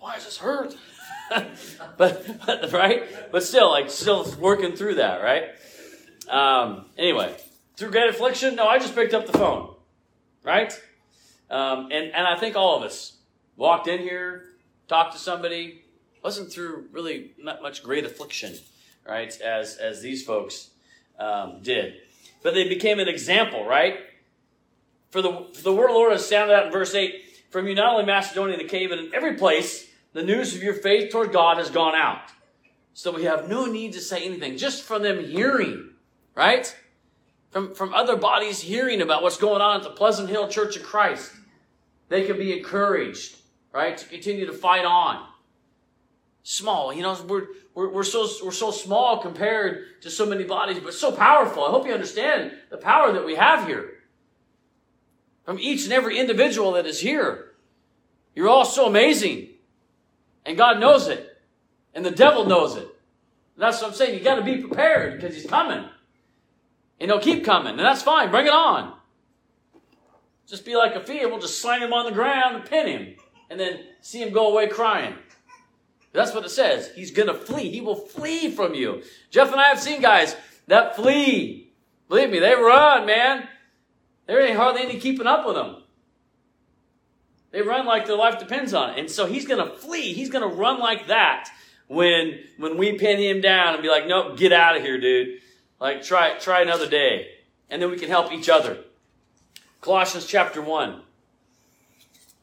[0.00, 0.76] Why does this hurt?
[1.96, 3.30] but, but right?
[3.30, 5.50] But still, like still working through that, right?
[6.30, 7.36] Um, anyway,
[7.76, 9.74] through great affliction, no, I just picked up the phone.
[10.42, 10.72] Right?
[11.50, 13.18] Um, and, and I think all of us
[13.56, 14.46] walked in here,
[14.88, 15.82] talked to somebody,
[16.24, 18.54] wasn't through really not much great affliction,
[19.06, 19.38] right?
[19.40, 20.70] As as these folks
[21.18, 21.96] um, did,
[22.42, 23.98] but they became an example, right?
[25.10, 27.22] For the for the word of the Lord has sounded out in verse eight.
[27.50, 30.74] From you, not only Macedonia and Achaia, but in every place, the news of your
[30.74, 32.30] faith toward God has gone out.
[32.94, 35.89] So we have no need to say anything, just from them hearing,
[36.34, 36.74] right?
[37.50, 40.82] From from other bodies hearing about what's going on at the Pleasant Hill Church of
[40.82, 41.32] Christ,
[42.08, 43.36] they can be encouraged,
[43.72, 45.26] right, to continue to fight on
[46.42, 46.92] small.
[46.92, 50.94] You know, we're, we're, we're, so, we're so small compared to so many bodies, but
[50.94, 51.64] so powerful.
[51.64, 53.98] I hope you understand the power that we have here.
[55.44, 57.52] From each and every individual that is here.
[58.34, 59.48] You're all so amazing.
[60.46, 61.26] And God knows it.
[61.94, 62.88] And the devil knows it.
[63.54, 64.16] And that's what I'm saying.
[64.16, 65.88] You got to be prepared because he's coming.
[67.00, 67.72] And he'll keep coming.
[67.72, 68.30] And that's fine.
[68.30, 68.94] Bring it on.
[70.46, 72.86] Just be like a fee and we'll just slam him on the ground and pin
[72.86, 73.14] him.
[73.48, 75.14] And then see him go away crying.
[76.12, 76.90] That's what it says.
[76.94, 77.70] He's going to flee.
[77.70, 79.02] He will flee from you.
[79.30, 80.36] Jeff and I have seen guys
[80.66, 81.72] that flee.
[82.08, 83.48] Believe me, they run, man.
[84.26, 85.82] There ain't hardly any keeping up with them.
[87.52, 88.98] They run like their life depends on it.
[88.98, 90.12] And so he's going to flee.
[90.12, 91.48] He's going to run like that
[91.88, 95.40] when, when we pin him down and be like, nope, get out of here, dude.
[95.80, 97.28] Like, try, try another day.
[97.70, 98.78] And then we can help each other.
[99.80, 101.00] Colossians chapter 1.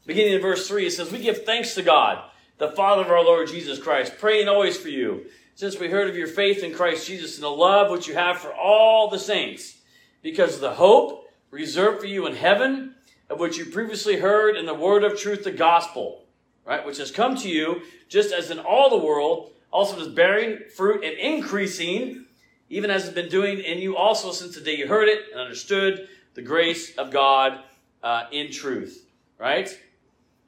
[0.06, 2.24] Beginning in verse 3, it says, We give thanks to God
[2.58, 6.16] the Father of our Lord Jesus Christ, praying always for you, since we heard of
[6.16, 9.78] your faith in Christ Jesus and the love which you have for all the saints,
[10.24, 12.96] because of the hope reserved for you in heaven,
[13.30, 16.24] of which you previously heard in the word of truth, the gospel,
[16.66, 20.60] right, which has come to you, just as in all the world, also is bearing
[20.76, 22.26] fruit and increasing,
[22.70, 25.40] even as it's been doing in you also since the day you heard it and
[25.40, 27.60] understood the grace of God
[28.04, 29.70] uh, in truth, right?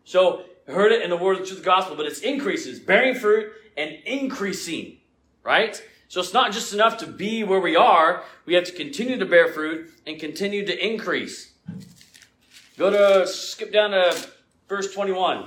[0.03, 2.79] So heard it in the word of the truth of the gospel, but it's increases,
[2.79, 4.97] bearing fruit and increasing,
[5.43, 5.81] right?
[6.07, 8.23] So it's not just enough to be where we are.
[8.45, 11.53] We have to continue to bear fruit and continue to increase.
[12.77, 14.27] Go to, skip down to
[14.67, 15.45] verse 21.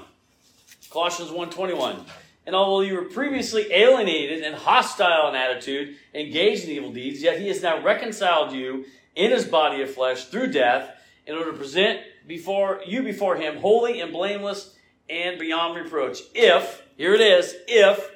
[0.90, 2.04] Colossians 1.21.
[2.46, 7.38] And although you were previously alienated and hostile in attitude, engaged in evil deeds, yet
[7.38, 10.90] he has now reconciled you in his body of flesh through death
[11.26, 14.74] in order to present before you before him holy and blameless
[15.09, 16.18] and beyond reproach.
[16.35, 18.11] If, here it is, if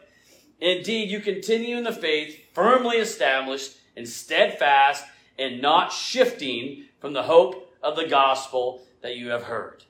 [0.61, 5.05] indeed you continue in the faith, firmly established and steadfast,
[5.39, 9.85] and not shifting from the hope of the gospel that you have heard.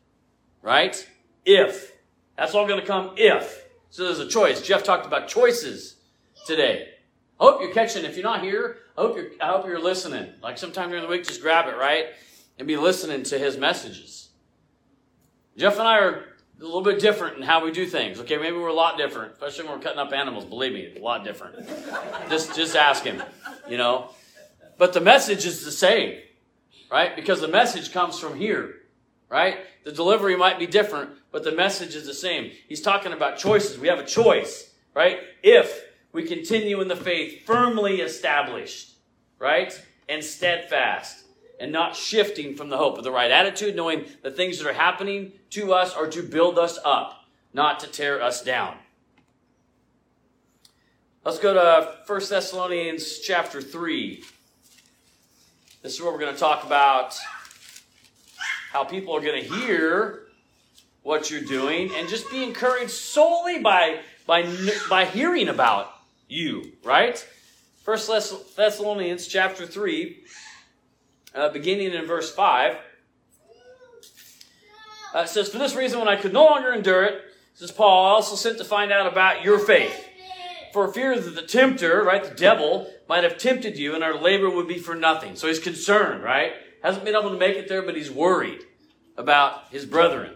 [0.62, 1.09] Right?
[1.44, 1.92] If.
[2.37, 3.65] That's all going to come if.
[3.90, 4.62] So there's a choice.
[4.62, 5.96] Jeff talked about choices
[6.46, 6.88] today.
[7.38, 8.05] I hope you're catching.
[8.05, 10.33] If you're not here, I hope you're, I hope you're listening.
[10.42, 12.07] Like sometime during the week, just grab it, right?
[12.59, 14.31] And be listening to his messages.
[15.57, 16.25] Jeff and I are
[16.61, 18.18] a little bit different in how we do things.
[18.20, 20.44] Okay, maybe we're a lot different, especially when we're cutting up animals.
[20.44, 21.68] Believe me, a lot different.
[22.31, 23.22] just, just ask him,
[23.68, 24.11] you know.
[24.79, 26.18] But the message is the same,
[26.90, 27.14] right?
[27.14, 28.77] Because the message comes from here,
[29.29, 29.59] right?
[29.85, 32.53] The delivery might be different, but the message is the same.
[32.69, 33.79] He's talking about choices.
[33.79, 35.21] We have a choice, right?
[35.43, 38.95] If we continue in the faith, firmly established,
[39.39, 41.25] right, and steadfast
[41.59, 44.75] and not shifting from the hope of the right attitude, knowing the things that are
[44.75, 48.77] happening to us are to build us up, not to tear us down.
[51.25, 54.23] Let's go to 1 Thessalonians chapter 3.
[55.83, 57.17] This is where we're going to talk about
[58.77, 60.27] how people are going to hear
[61.03, 64.43] what you're doing and just be encouraged solely by, by,
[64.91, 65.91] by hearing about
[66.29, 67.27] you, right?
[67.87, 67.99] 1
[68.55, 70.23] Thessalonians chapter 3,
[71.35, 72.77] uh, beginning in verse 5.
[75.15, 77.23] Uh, says, For this reason, when I could no longer endure it,
[77.55, 80.05] says Paul, I also sent to find out about your faith.
[80.75, 84.51] For fear that the tempter, right, the devil, might have tempted you and our labor
[84.51, 85.35] would be for nothing.
[85.35, 86.53] So he's concerned, right?
[86.83, 88.65] Hasn't been able to make it there, but he's worried
[89.16, 90.35] about his brethren.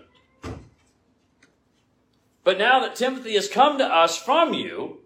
[2.44, 4.98] But now that Timothy has come to us from you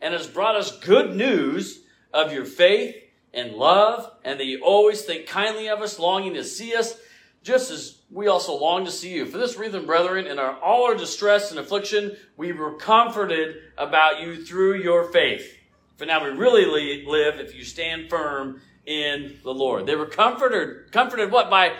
[0.00, 1.80] and has brought us good news
[2.12, 2.96] of your faith
[3.32, 6.98] and love, and that you always think kindly of us, longing to see us,
[7.42, 9.24] just as we also long to see you.
[9.24, 14.20] For this reason, brethren, in our, all our distress and affliction, we were comforted about
[14.20, 15.56] you through your faith.
[15.96, 19.86] For now we really live if you stand firm in the Lord.
[19.86, 21.50] They were comforted, comforted what?
[21.50, 21.74] By,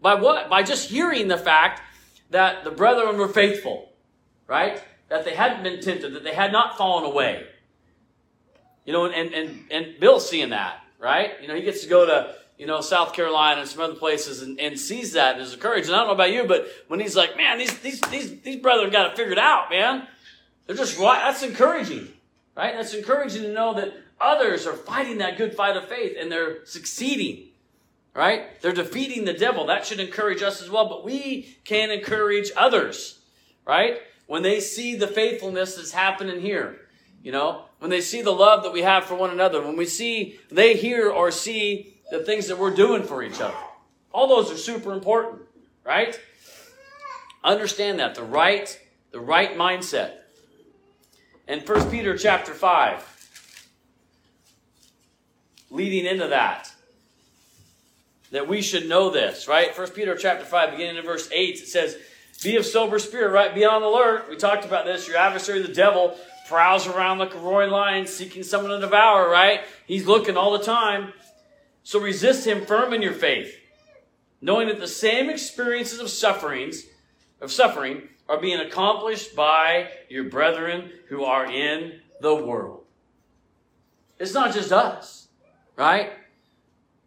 [0.00, 0.48] by what?
[0.48, 1.82] By just hearing the fact
[2.30, 3.92] that the brethren were faithful,
[4.46, 4.82] right?
[5.08, 7.46] That they hadn't been tempted, that they had not fallen away.
[8.84, 11.32] You know, and, and, and Bill's seeing that, right?
[11.42, 14.42] You know, he gets to go to, you know, South Carolina and some other places
[14.42, 15.86] and, and sees that and is encouraged.
[15.86, 18.56] And I don't know about you, but when he's like, man, these, these, these, these
[18.56, 20.06] brethren got it figured out, man.
[20.66, 21.20] They're just right.
[21.24, 22.08] That's encouraging,
[22.56, 22.74] right?
[22.74, 26.64] That's encouraging to know that others are fighting that good fight of faith and they're
[26.64, 27.49] succeeding,
[28.14, 28.60] right?
[28.60, 29.66] They're defeating the devil.
[29.66, 33.20] That should encourage us as well, but we can encourage others,
[33.66, 34.00] right?
[34.26, 36.80] When they see the faithfulness that's happening here,
[37.22, 39.86] you know, when they see the love that we have for one another, when we
[39.86, 43.56] see, they hear or see the things that we're doing for each other.
[44.12, 45.42] All those are super important,
[45.84, 46.18] right?
[47.44, 48.78] Understand that the right,
[49.12, 50.12] the right mindset.
[51.46, 53.06] And First Peter chapter five,
[55.70, 56.72] leading into that,
[58.30, 59.74] that we should know this, right?
[59.74, 61.96] First Peter chapter five, beginning in verse eight, it says,
[62.42, 63.54] "Be of sober spirit, right?
[63.54, 65.08] Be on alert." We talked about this.
[65.08, 66.16] Your adversary, the devil,
[66.48, 69.60] prowls around like a roaring lion, seeking someone to devour, right?
[69.86, 71.12] He's looking all the time.
[71.82, 73.56] So resist him firm in your faith,
[74.40, 76.84] knowing that the same experiences of sufferings,
[77.40, 82.84] of suffering, are being accomplished by your brethren who are in the world.
[84.18, 85.28] It's not just us,
[85.76, 86.12] right?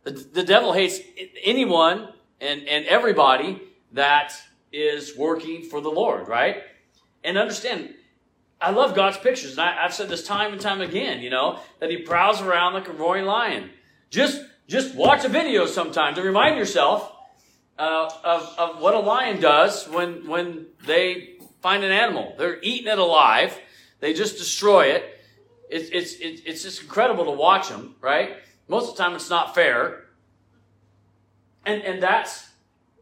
[0.04, 1.00] The, the devil hates
[1.44, 2.10] anyone
[2.42, 3.62] and, and everybody
[3.94, 4.34] that
[4.72, 6.64] is working for the Lord, right?
[7.24, 7.94] And understand,
[8.60, 9.52] I love God's pictures.
[9.52, 12.74] And I, have said this time and time again, you know, that he prowls around
[12.74, 13.70] like a roaring lion.
[14.10, 17.12] Just, just watch a video sometime to remind yourself
[17.78, 22.36] uh, of, of what a lion does when, when they find an animal.
[22.38, 23.58] They're eating it alive.
[24.00, 25.06] They just destroy it.
[25.70, 28.38] It's, it's, it's, it's just incredible to watch them, right?
[28.74, 30.06] Most of the time it's not fair.
[31.64, 32.50] And, and that's,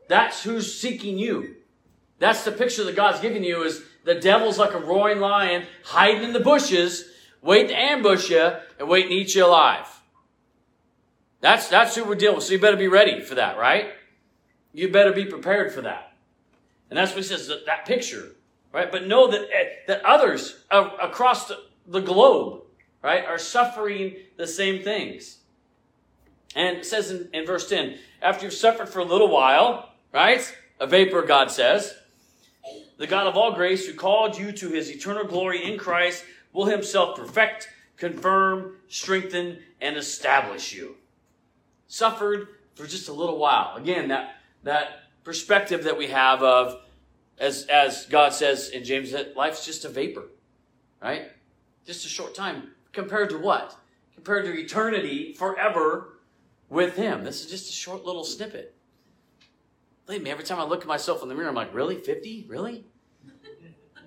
[0.10, 1.56] that's who's seeking you.
[2.20, 6.26] That's the picture that God's giving you is the devil's like a roaring lion hiding
[6.26, 7.06] in the bushes,
[7.42, 9.88] waiting to ambush you and waiting to eat you alive.
[11.40, 12.44] That's, that's who we're dealing with.
[12.44, 13.94] So you better be ready for that, right?
[14.74, 16.12] You better be prepared for that.
[16.90, 18.36] And that's what he says, that, that picture,
[18.74, 18.92] right?
[18.92, 22.64] But know that, eh, that others across the, the globe,
[23.02, 25.38] right, are suffering the same things.
[26.56, 30.42] And it says in, in verse 10, after you've suffered for a little while, right?
[30.80, 31.94] A vapor, God says,
[32.98, 36.66] the God of all grace, who called you to his eternal glory in Christ, will
[36.66, 40.98] himself perfect, confirm, strengthen, and establish you.
[41.88, 43.76] Suffered for just a little while.
[43.76, 46.82] Again, that, that perspective that we have of,
[47.40, 50.26] as, as God says in James, that life's just a vapor,
[51.02, 51.32] right?
[51.86, 52.72] Just a short time.
[52.94, 53.76] Compared to what?
[54.14, 56.20] Compared to eternity forever
[56.72, 57.24] with Him.
[57.24, 58.74] This is just a short little snippet.
[60.08, 61.98] Believe me, every time I look at myself in the mirror, I'm like, really?
[61.98, 62.48] 50?
[62.50, 62.86] Really?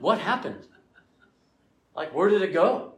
[0.01, 0.67] What happened?
[1.95, 2.95] Like, where did it go?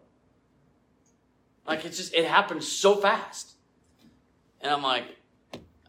[1.66, 3.55] Like, it just, it happened so fast.
[4.61, 5.05] And I'm like,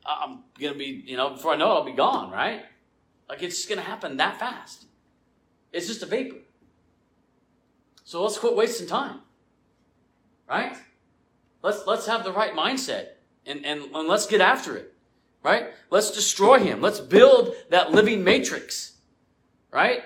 [0.06, 2.64] I'm going to be, you know, before I know it, I'll be gone, right?
[3.30, 4.86] Like, it's just going to happen that fast.
[5.72, 6.38] It's just a vapor.
[8.04, 9.20] So let's quit wasting time.
[10.50, 10.76] Right?
[11.62, 13.17] Let's, let's have the right mindset
[13.48, 14.94] and, and, and let's get after it.
[15.44, 15.68] Right?
[15.90, 16.82] Let's destroy him.
[16.82, 18.94] Let's build that living matrix.
[19.72, 20.04] Right?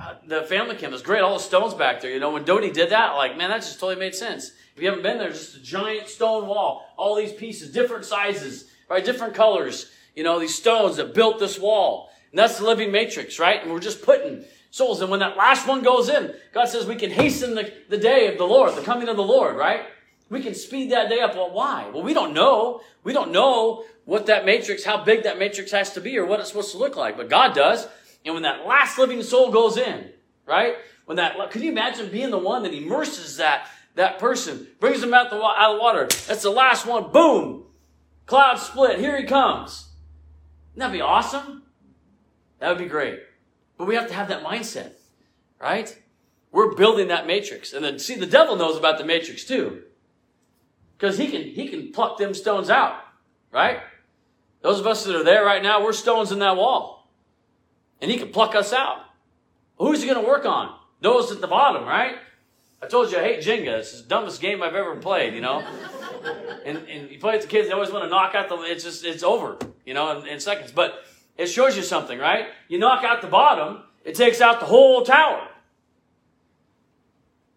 [0.00, 1.22] Uh, the family camp was great.
[1.22, 2.12] All the stones back there.
[2.12, 4.52] You know, when Dodie did that, like, man, that just totally made sense.
[4.76, 6.86] If you haven't been there, just a giant stone wall.
[6.96, 9.04] All these pieces, different sizes, right?
[9.04, 9.90] Different colors.
[10.14, 12.10] You know, these stones that built this wall.
[12.30, 13.60] And that's the living matrix, right?
[13.60, 15.00] And we're just putting souls.
[15.00, 18.28] And when that last one goes in, God says we can hasten the, the day
[18.28, 19.82] of the Lord, the coming of the Lord, right?
[20.30, 21.34] We can speed that day up.
[21.34, 21.90] Well, why?
[21.92, 22.80] Well, we don't know.
[23.02, 26.40] We don't know what that matrix, how big that matrix has to be or what
[26.40, 27.16] it's supposed to look like.
[27.16, 27.86] But God does.
[28.24, 30.10] And when that last living soul goes in,
[30.46, 30.76] right?
[31.04, 33.66] When that, can you imagine being the one that immerses that,
[33.96, 36.06] that person, brings them out the, out of the water?
[36.28, 37.10] That's the last one.
[37.10, 37.64] Boom!
[38.26, 39.00] Cloud split.
[39.00, 39.88] Here he comes.
[40.74, 41.64] Wouldn't that be awesome?
[42.60, 43.20] That would be great.
[43.76, 44.92] But we have to have that mindset,
[45.60, 45.96] right?
[46.52, 47.72] We're building that matrix.
[47.72, 49.82] And then, see, the devil knows about the matrix too.
[51.00, 53.00] Because he can, he can pluck them stones out,
[53.50, 53.80] right?
[54.60, 57.08] Those of us that are there right now, we're stones in that wall
[58.02, 58.98] and he can pluck us out.
[59.78, 60.76] Who's he going to work on?
[61.00, 62.16] Those at the bottom, right?
[62.82, 63.78] I told you I hate Jenga.
[63.78, 65.60] It's the dumbest game I've ever played, you know?
[66.66, 68.84] and, and you play with the kids, they always want to knock out the, it's
[68.84, 70.70] just, it's over, you know, in, in seconds.
[70.70, 71.02] But
[71.38, 72.48] it shows you something, right?
[72.68, 75.46] You knock out the bottom, it takes out the whole tower.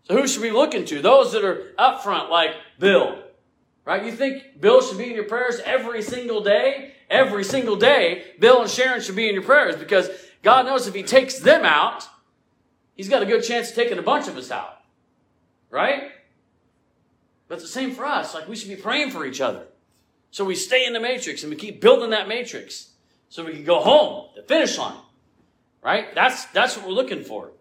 [0.03, 1.01] So who should we be looking to?
[1.01, 3.22] Those that are up front, like Bill,
[3.85, 4.05] right?
[4.05, 6.93] You think Bill should be in your prayers every single day?
[7.09, 10.09] Every single day, Bill and Sharon should be in your prayers because
[10.41, 12.07] God knows if he takes them out,
[12.95, 14.79] he's got a good chance of taking a bunch of us out.
[15.69, 16.11] Right?
[17.47, 18.33] But it's the same for us.
[18.33, 19.65] Like we should be praying for each other.
[20.31, 22.89] So we stay in the matrix and we keep building that matrix
[23.29, 24.97] so we can go home, the finish line.
[25.83, 26.15] Right?
[26.15, 27.51] That's that's what we're looking for.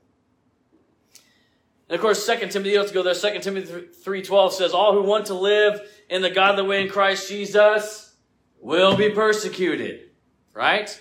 [1.92, 3.14] And of course, 2 Timothy, you have to go there.
[3.14, 3.70] 2 Timothy
[4.02, 5.78] 3.12 says, All who want to live
[6.12, 8.14] in the godly way in Christ Jesus
[8.60, 10.10] will be persecuted.
[10.52, 11.00] Right?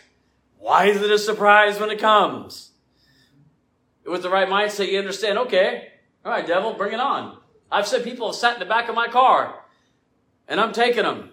[0.57, 2.71] Why is it a surprise when it comes?
[4.05, 5.89] With the right mindset, you understand, okay,
[6.23, 7.37] all right, devil, bring it on.
[7.69, 9.65] I've said people have sat in the back of my car
[10.47, 11.31] and I'm taking them.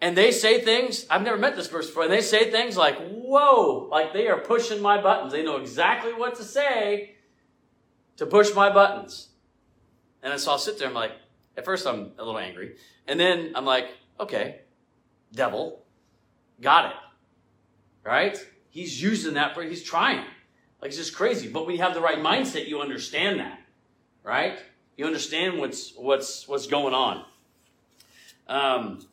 [0.00, 2.96] And they say things, I've never met this person before, and they say things like,
[3.08, 5.32] whoa, like they are pushing my buttons.
[5.32, 7.16] They know exactly what to say
[8.16, 9.28] to push my buttons.
[10.22, 11.12] And so I'll sit there, and I'm like,
[11.56, 12.76] at first I'm a little angry.
[13.06, 13.88] And then I'm like,
[14.18, 14.60] okay,
[15.32, 15.82] devil,
[16.60, 16.96] got it.
[18.04, 18.38] Right?
[18.70, 20.24] He's using that, for, he's trying.
[20.80, 21.48] Like it's just crazy.
[21.48, 23.60] But when you have the right mindset, you understand that.
[24.24, 24.58] Right?
[24.96, 27.24] You understand what's what's what's going on.
[28.48, 29.06] Um,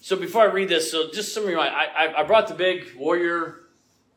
[0.00, 2.94] so before I read this, so just some of you, I, I, brought the big
[2.96, 3.62] warrior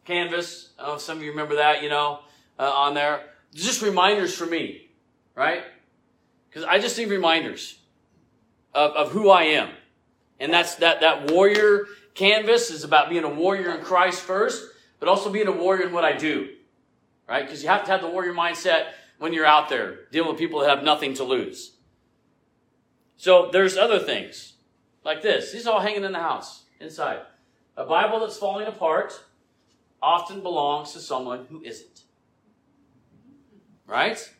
[0.05, 0.69] canvas.
[0.97, 2.19] Some of you remember that, you know,
[2.59, 3.23] uh, on there.
[3.53, 4.89] Just reminders for me,
[5.35, 5.63] right?
[6.49, 7.79] Because I just need reminders
[8.73, 9.69] of, of who I am.
[10.39, 11.85] And that's that, that warrior
[12.15, 14.63] canvas is about being a warrior in Christ first,
[14.99, 16.49] but also being a warrior in what I do,
[17.27, 17.45] right?
[17.45, 18.87] Because you have to have the warrior mindset
[19.19, 21.75] when you're out there dealing with people that have nothing to lose.
[23.17, 24.53] So there's other things
[25.03, 25.51] like this.
[25.51, 27.21] These are all hanging in the house inside.
[27.75, 29.21] A Bible that's falling apart
[30.01, 32.03] often belongs to someone who isn't.
[33.85, 34.33] Right?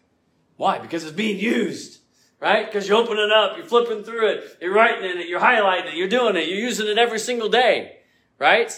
[0.55, 0.79] Why?
[0.79, 1.98] Because it's being used.
[2.39, 2.65] Right?
[2.65, 5.87] Because you open it up, you're flipping through it, you're writing in it, you're highlighting
[5.87, 7.97] it, you're doing it, you're using it every single day.
[8.37, 8.71] Right?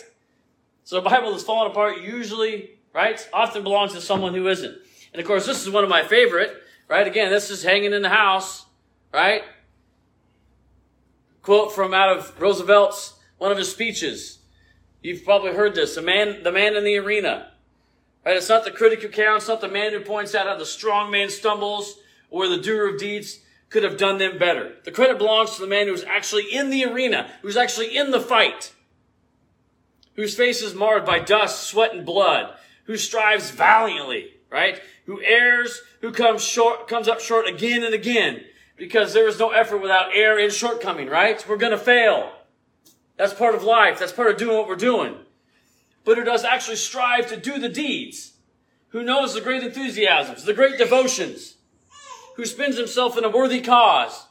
[0.83, 4.75] So the Bible that's falling apart usually, right, often belongs to someone who isn't.
[5.13, 6.55] And of course, this is one of my favorite,
[6.87, 7.05] right?
[7.05, 8.65] Again, this is hanging in the house,
[9.13, 9.43] right?
[11.43, 14.39] Quote from out of Roosevelt's, one of his speeches.
[15.01, 15.95] You've probably heard this.
[15.95, 17.51] The man, the man in the arena.
[18.25, 18.37] Right?
[18.37, 21.11] It's not the critic who counts, not the man who points out how the strong
[21.11, 21.97] man stumbles
[22.29, 23.39] or the doer of deeds
[23.71, 24.73] could have done them better.
[24.83, 28.19] The credit belongs to the man who's actually in the arena, who's actually in the
[28.19, 28.73] fight,
[30.15, 32.53] whose face is marred by dust, sweat, and blood,
[32.83, 34.81] who strives valiantly, right?
[35.05, 38.43] Who errs, who comes short, comes up short again and again,
[38.75, 41.43] because there is no effort without error and shortcoming, right?
[41.47, 42.33] We're gonna fail.
[43.15, 43.99] That's part of life.
[43.99, 45.15] That's part of doing what we're doing.
[46.03, 48.33] But who does actually strive to do the deeds,
[48.89, 51.55] who knows the great enthusiasms, the great devotions,
[52.35, 54.27] who spends himself in a worthy cause.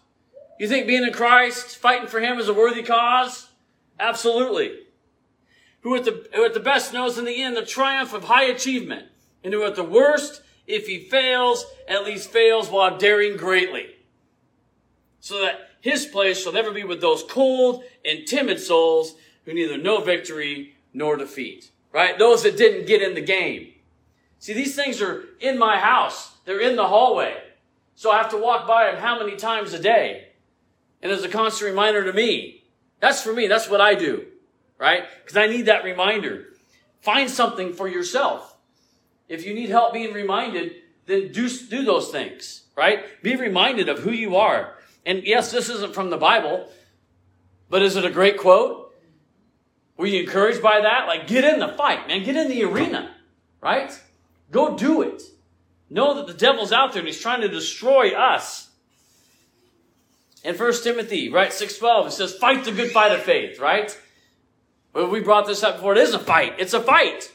[0.59, 3.49] You think being in Christ, fighting for him is a worthy cause?
[3.99, 4.81] Absolutely.
[5.83, 8.45] Who at the, who at the best knows in the end the triumph of high
[8.45, 9.07] achievement,
[9.43, 13.97] and who at the worst, if he fails, at least fails while daring greatly
[15.21, 19.79] so that his place shall never be with those cold and timid souls who neither
[19.79, 21.71] know victory nor defeat.
[21.93, 22.19] Right?
[22.19, 23.73] Those that didn't get in the game.
[24.39, 26.33] See, these things are in my house.
[26.45, 27.37] They're in the hallway.
[28.01, 30.29] So I have to walk by him how many times a day?
[31.03, 32.65] And as a constant reminder to me,
[32.99, 33.47] that's for me.
[33.47, 34.25] That's what I do.
[34.79, 35.05] Right?
[35.23, 36.47] Because I need that reminder.
[37.03, 38.57] Find something for yourself.
[39.29, 42.63] If you need help being reminded, then do, do those things.
[42.75, 43.23] Right?
[43.23, 46.69] Be reminded of who you are and yes, this isn't from the Bible,
[47.69, 48.95] but is it a great quote?
[49.97, 51.07] Were you encouraged by that?
[51.07, 52.25] Like, get in the fight, man.
[52.25, 53.15] Get in the arena,
[53.61, 53.99] right?
[54.51, 55.23] Go do it.
[55.91, 58.71] Know that the devil's out there and he's trying to destroy us.
[60.45, 63.99] In 1 Timothy, right, 6.12, it says, fight the good fight of faith, right?
[64.95, 65.93] Well, we brought this up before.
[65.93, 66.55] It is a fight.
[66.59, 67.31] It's a fight.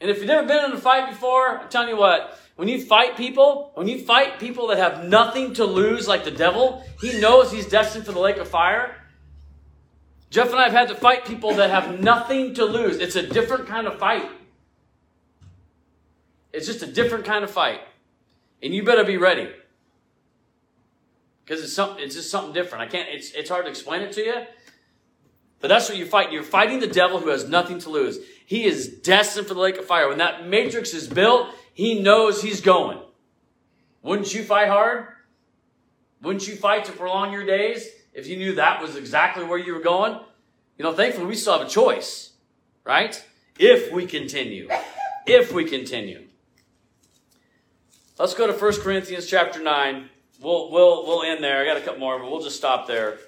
[0.00, 2.84] And if you've never been in a fight before, I'm telling you what, when you
[2.84, 7.18] fight people, when you fight people that have nothing to lose, like the devil, he
[7.20, 8.96] knows he's destined for the lake of fire.
[10.30, 12.98] Jeff and I have had to fight people that have nothing to lose.
[12.98, 14.28] It's a different kind of fight.
[16.52, 17.80] It's just a different kind of fight.
[18.62, 19.50] And you better be ready.
[21.44, 22.84] Because it's something it's just something different.
[22.84, 24.34] I can't it's it's hard to explain it to you.
[25.60, 26.32] But that's what you fight.
[26.32, 28.18] You're fighting the devil who has nothing to lose.
[28.46, 30.08] he is destined for the lake of fire.
[30.08, 32.98] When that matrix is built, he knows he's going.
[34.02, 35.06] Wouldn't you fight hard?
[36.20, 39.72] Wouldn't you fight to prolong your days if you knew that was exactly where you
[39.72, 40.18] were going?
[40.78, 42.32] You know, thankfully we still have a choice,
[42.84, 43.22] right?
[43.58, 44.68] If we continue.
[45.26, 46.26] If we continue.
[48.18, 50.08] Let's go to 1 Corinthians chapter 9.
[50.40, 51.62] We'll, we'll, we'll end there.
[51.62, 53.18] I got a couple more, but we'll just stop there.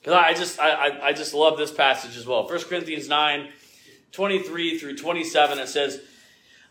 [0.00, 2.46] Because I just I, I, just love this passage as well.
[2.46, 3.48] 1 Corinthians 9,
[4.12, 6.00] 23 through 27, it says,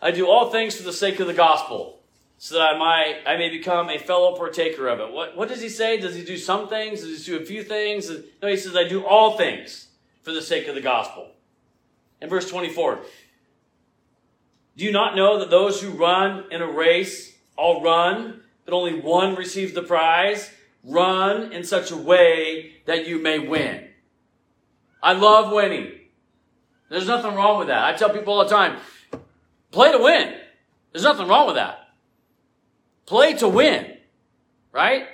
[0.02, 2.00] I do all things for the sake of the gospel,
[2.38, 5.12] so that I might I may become a fellow partaker of it.
[5.12, 6.00] What what does he say?
[6.00, 7.02] Does he do some things?
[7.02, 8.12] Does he do a few things?
[8.42, 9.88] No, he says, I do all things
[10.22, 11.32] for the sake of the gospel.
[12.22, 13.00] In verse 24,
[14.76, 19.00] do you not know that those who run in a race all run, but only
[19.00, 20.50] one receives the prize?
[20.84, 23.88] Run in such a way that you may win.
[25.02, 25.92] I love winning.
[26.90, 27.84] There's nothing wrong with that.
[27.84, 28.78] I tell people all the time,
[29.72, 30.36] play to win.
[30.92, 31.90] There's nothing wrong with that.
[33.06, 33.98] Play to win,
[34.72, 35.08] right?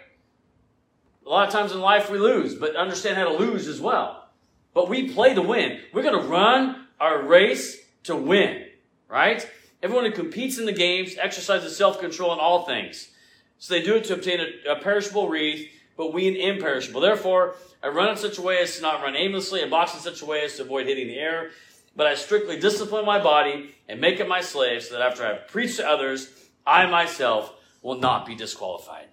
[1.26, 4.30] A lot of times in life we lose, but understand how to lose as well.
[4.74, 5.80] But we play to win.
[5.94, 8.66] We're going to run our race to win,
[9.10, 9.50] right?
[9.82, 13.10] Everyone who competes in the games exercises self-control in all things.
[13.58, 17.02] So they do it to obtain a, a perishable wreath, but we an imperishable.
[17.02, 20.00] Therefore, I run in such a way as to not run aimlessly, and box in
[20.00, 21.50] such a way as to avoid hitting the air.
[21.96, 25.34] But I strictly discipline my body and make it my slave, so that after I
[25.34, 26.30] have preached to others,
[26.66, 29.08] I myself will not be disqualified.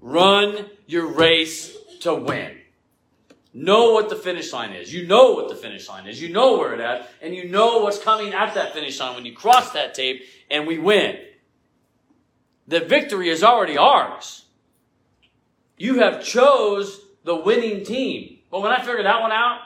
[0.00, 2.61] Run your race to win.
[3.54, 4.92] Know what the finish line is.
[4.92, 6.22] You know what the finish line is.
[6.22, 9.26] You know where it at, and you know what's coming at that finish line when
[9.26, 11.18] you cross that tape and we win.
[12.66, 14.46] The victory is already ours.
[15.76, 18.38] You have chose the winning team.
[18.50, 19.60] But when I figured that one out,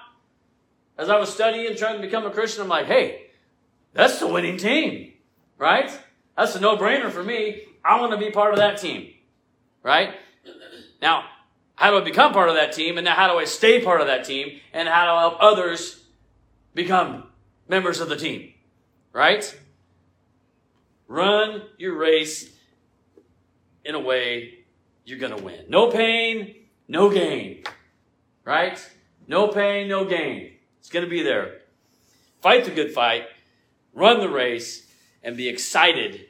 [0.98, 3.26] as I was studying, trying to become a Christian, I'm like, hey,
[3.92, 5.12] that's the winning team,
[5.58, 5.90] right?
[6.36, 7.62] That's a no-brainer for me.
[7.84, 9.12] I want to be part of that team,
[9.82, 10.14] right?
[11.00, 11.24] Now,
[11.76, 12.98] how do I become part of that team?
[12.98, 14.60] And now how do I stay part of that team?
[14.72, 16.04] And how do I help others
[16.74, 17.24] become
[17.68, 18.52] members of the team,
[19.12, 19.56] right?
[21.06, 22.50] Run your race
[23.84, 24.64] in a way
[25.04, 25.66] you're going to win.
[25.68, 26.56] No pain,
[26.88, 27.62] no gain.
[28.44, 28.78] Right?
[29.28, 30.52] No pain, no gain.
[30.80, 31.60] It's going to be there.
[32.40, 33.24] Fight the good fight,
[33.92, 34.86] run the race,
[35.22, 36.26] and be excited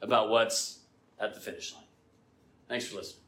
[0.00, 0.78] about what's
[1.18, 1.82] at the finish line.
[2.68, 3.25] Thanks for listening.